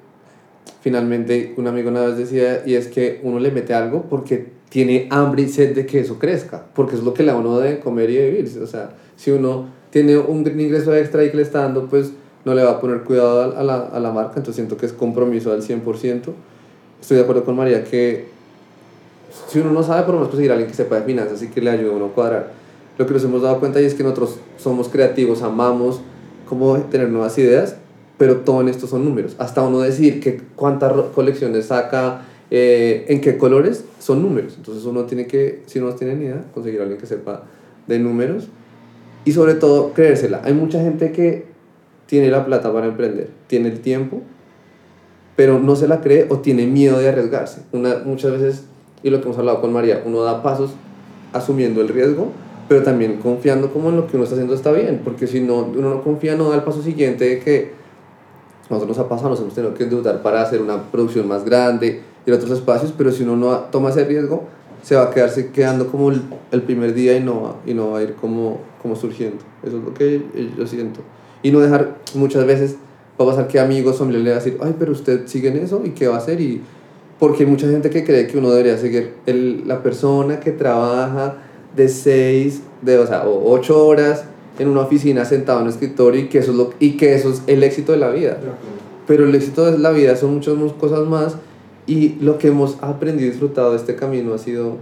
[0.82, 5.08] finalmente un amigo una vez decía y es que uno le mete algo porque tiene
[5.12, 7.80] hambre y sed de que eso crezca, porque es lo que le da uno de
[7.80, 8.60] comer y vivir.
[8.62, 12.12] O sea, si uno tiene un ingreso extra y que le está dando, pues
[12.44, 14.94] no le va a poner cuidado a la, a la marca, entonces siento que es
[14.94, 16.34] compromiso al 100%.
[17.02, 18.26] Estoy de acuerdo con María que
[19.48, 21.48] si uno no sabe, por lo menos conseguir a alguien que sepa de finanzas y
[21.48, 22.52] que le ayude a uno a cuadrar.
[22.98, 26.02] Lo que nos hemos dado cuenta y es que nosotros somos creativos, amamos
[26.48, 27.76] cómo tener nuevas ideas,
[28.18, 29.36] pero todo en esto son números.
[29.38, 34.56] Hasta uno decir que cuántas colecciones saca, eh, en qué colores, son números.
[34.58, 37.44] Entonces uno tiene que, si no tiene ni idea, conseguir a alguien que sepa
[37.86, 38.48] de números
[39.26, 40.42] y sobre todo creérsela.
[40.44, 41.46] Hay mucha gente que
[42.06, 44.22] tiene la plata para emprender, tiene el tiempo,
[45.38, 47.62] pero no se la cree o tiene miedo de arriesgarse.
[47.72, 48.64] Una, muchas veces,
[49.04, 50.72] y lo que hemos hablado con María, uno da pasos
[51.32, 52.32] asumiendo el riesgo,
[52.68, 55.60] pero también confiando como en lo que uno está haciendo está bien, porque si no,
[55.60, 57.72] uno no confía, no da el paso siguiente de que
[58.68, 62.02] nosotros nos ha pasado, nos hemos tenido que endeudar para hacer una producción más grande,
[62.26, 64.46] ir a otros espacios, pero si uno no toma ese riesgo,
[64.82, 67.92] se va a quedarse quedando como el, el primer día y no, va, y no
[67.92, 69.38] va a ir como, como surgiendo.
[69.64, 70.24] Eso es lo que
[70.58, 71.02] yo siento.
[71.44, 72.78] Y no dejar, muchas veces
[73.20, 75.58] va a pasar que amigos o le va a decir, ay, pero usted sigue en
[75.58, 76.40] eso y qué va a hacer.
[76.40, 76.62] Y
[77.20, 81.38] porque hay mucha gente que cree que uno debería seguir el, la persona que trabaja
[81.76, 84.26] de seis, de, o sea, o ocho horas
[84.60, 87.30] en una oficina sentado en un escritorio y que eso es, lo, y que eso
[87.30, 88.38] es el éxito de la vida.
[89.06, 91.38] Pero el éxito de la vida son muchas cosas más
[91.86, 94.78] y lo que hemos aprendido y disfrutado de este camino ha sido,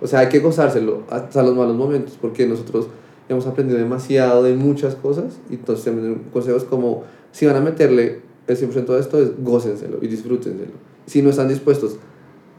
[0.00, 2.88] o sea, hay que gozárselo hasta los malos momentos porque nosotros
[3.28, 5.94] hemos aprendido demasiado de muchas cosas y entonces
[6.32, 10.72] consejos como si van a meterle el 100% de esto es gócenselo y disfrútenselo.
[11.06, 11.96] Si no están dispuestos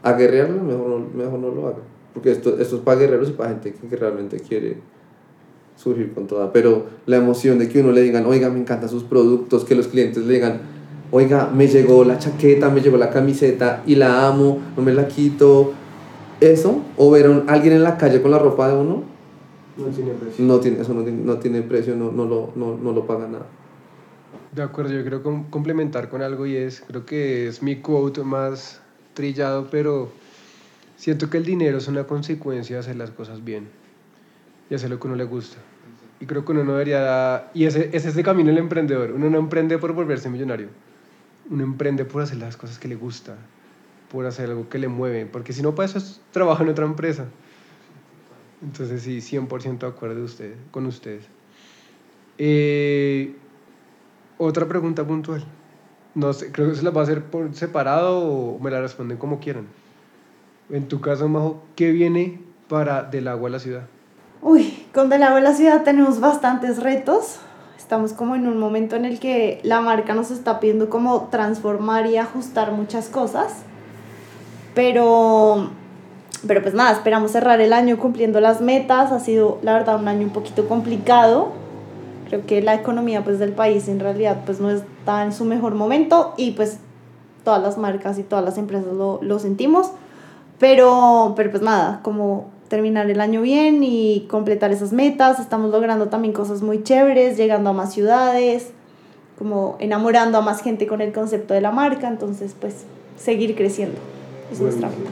[0.02, 1.82] a guerrearlo, mejor no, mejor no lo hagan.
[2.14, 4.76] Porque esto, esto es para guerreros y para gente que realmente quiere
[5.76, 9.04] surgir con toda, pero la emoción de que uno le digan, oiga, me encantan sus
[9.04, 10.60] productos, que los clientes le digan,
[11.10, 15.08] oiga, me llegó la chaqueta, me llegó la camiseta y la amo, no me la
[15.08, 15.72] quito,
[16.40, 19.02] eso, o ver a alguien en la calle con la ropa de uno,
[19.76, 20.44] no tiene precio.
[20.44, 23.26] No tiene, eso no tiene, no tiene precio, no, no, lo, no, no lo paga
[23.26, 23.46] nada.
[24.52, 28.82] De acuerdo, yo creo complementar con algo y es, creo que es mi quote más
[29.14, 30.12] trillado, pero
[30.96, 33.68] siento que el dinero es una consecuencia de hacer las cosas bien
[34.68, 35.56] y hacer lo que uno le gusta.
[36.20, 39.30] Y creo que uno no debería, y ese, ese es el camino del emprendedor, uno
[39.30, 40.68] no emprende por volverse millonario,
[41.48, 43.36] uno emprende por hacer las cosas que le gusta,
[44.10, 47.24] por hacer algo que le mueve, porque si no para eso trabaja en otra empresa.
[48.62, 51.24] Entonces sí, 100% de acuerdo usted, con ustedes.
[52.36, 53.34] Eh,
[54.44, 55.44] otra pregunta puntual.
[56.14, 59.16] No sé, creo que se la va a hacer por separado o me la responden
[59.16, 59.66] como quieran.
[60.70, 63.82] En tu caso, Majo, ¿qué viene para Del Agua a la Ciudad?
[64.42, 67.38] Uy, con Del Agua a la Ciudad tenemos bastantes retos.
[67.78, 72.06] Estamos como en un momento en el que la marca nos está pidiendo como transformar
[72.06, 73.62] y ajustar muchas cosas.
[74.74, 75.70] Pero,
[76.46, 79.12] pero pues nada, esperamos cerrar el año cumpliendo las metas.
[79.12, 81.52] Ha sido, la verdad, un año un poquito complicado.
[82.32, 85.74] Creo que la economía pues, del país en realidad pues, no está en su mejor
[85.74, 86.78] momento y pues
[87.44, 89.90] todas las marcas y todas las empresas lo, lo sentimos.
[90.58, 95.40] Pero, pero pues nada, como terminar el año bien y completar esas metas.
[95.40, 98.70] Estamos logrando también cosas muy chéveres, llegando a más ciudades,
[99.38, 102.08] como enamorando a más gente con el concepto de la marca.
[102.08, 102.86] Entonces, pues,
[103.18, 103.98] seguir creciendo.
[104.50, 105.10] Es nuestra meta.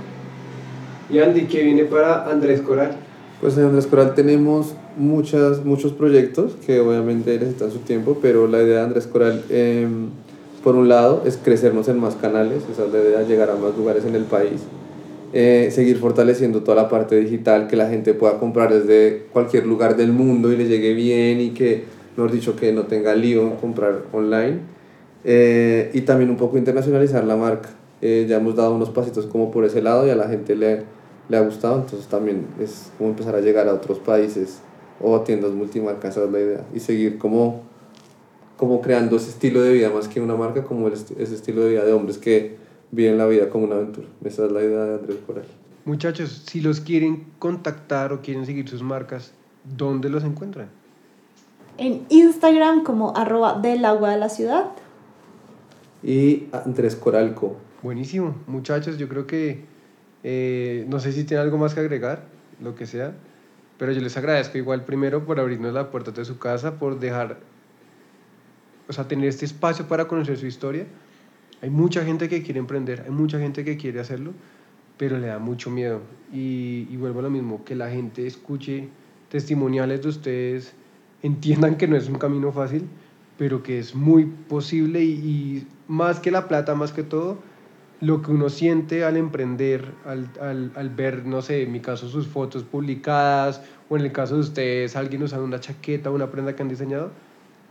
[1.11, 2.97] Y Andy, ¿qué viene para Andrés Coral?
[3.41, 8.63] Pues en Andrés Coral tenemos muchas, muchos proyectos que obviamente necesitan su tiempo, pero la
[8.63, 10.11] idea de Andrés Coral, em,
[10.63, 13.77] por un lado, es crecernos en más canales, esa es la idea, llegar a más
[13.77, 14.61] lugares en el país
[15.33, 19.97] eh, seguir fortaleciendo toda la parte digital, que la gente pueda comprar desde cualquier lugar
[19.97, 21.85] del mundo y le llegue bien y que,
[22.17, 24.59] mejor dicho, que no tenga lío en comprar online.
[25.23, 27.69] Eh, y también un poco internacionalizar la marca.
[28.03, 30.83] Eh, ya hemos dado unos pasitos como por ese lado y a la gente le,
[31.31, 34.59] le ha gustado, entonces también es como empezar a llegar a otros países
[35.01, 36.67] o a tiendas multimarcas, esa es la idea.
[36.75, 37.63] Y seguir como,
[38.57, 41.85] como creando ese estilo de vida más que una marca, como ese estilo de vida
[41.85, 42.57] de hombres que
[42.91, 44.09] viven la vida como una aventura.
[44.25, 45.45] Esa es la idea de Andrés Coral.
[45.85, 49.33] Muchachos, si los quieren contactar o quieren seguir sus marcas,
[49.77, 50.69] ¿dónde los encuentran?
[51.79, 54.73] En Instagram como arroba del agua de la ciudad.
[56.03, 57.55] Y Andrés Coralco.
[57.85, 58.35] Buenísimo.
[58.49, 59.70] Muchachos, yo creo que
[60.23, 62.25] eh, no sé si tienen algo más que agregar,
[62.63, 63.15] lo que sea,
[63.79, 67.39] pero yo les agradezco igual primero por abrirnos la puerta de su casa, por dejar,
[68.89, 70.87] o sea, tener este espacio para conocer su historia
[71.63, 74.33] hay mucha gente que quiere emprender, hay mucha gente que quiere hacerlo,
[74.97, 76.01] pero le da mucho miedo.
[76.33, 78.89] Y, vuelvo a lo mismo, que la gente escuche
[79.29, 80.73] testimoniales de ustedes
[81.23, 82.89] entiendan que no es un camino fácil,
[83.37, 87.39] pero que es muy posible y más que la plata, más que todo,
[88.01, 92.09] lo que uno siente al emprender, al, al, al, ver, no sé, en mi caso
[92.09, 96.57] sus fotos publicadas, o en el caso de ustedes, alguien usando una chaqueta, una prenda
[96.57, 97.11] que han diseñado,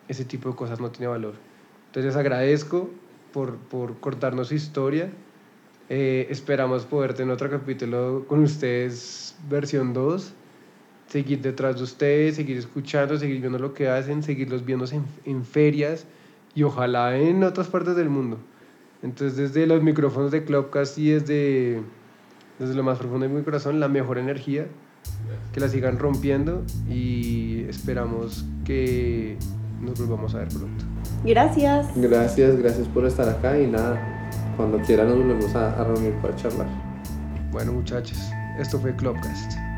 [0.08, 1.34] ese tipo de cosas no tiene valor.
[1.88, 2.90] Entonces agradezco
[3.34, 5.10] por, por cortarnos su historia.
[5.90, 10.34] Eh, esperamos poder tener otro capítulo con ustedes, versión 2.
[11.08, 15.44] Seguir detrás de ustedes, seguir escuchando, seguir viendo lo que hacen, seguirlos viendo en, en
[15.44, 16.06] ferias
[16.54, 18.38] y ojalá en otras partes del mundo.
[19.02, 21.82] Entonces, desde los micrófonos de Clubcast y desde,
[22.60, 24.68] desde lo más profundo de mi corazón, la mejor energía,
[25.54, 29.38] que la sigan rompiendo y esperamos que
[29.82, 30.86] nos volvamos a ver pronto.
[31.24, 31.88] Gracias.
[31.96, 34.00] Gracias, gracias por estar acá y nada,
[34.58, 36.68] cuando quieran nos volvemos a, a reunir para charlar.
[37.52, 38.20] Bueno, muchachos,
[38.60, 39.69] esto fue Clubcast.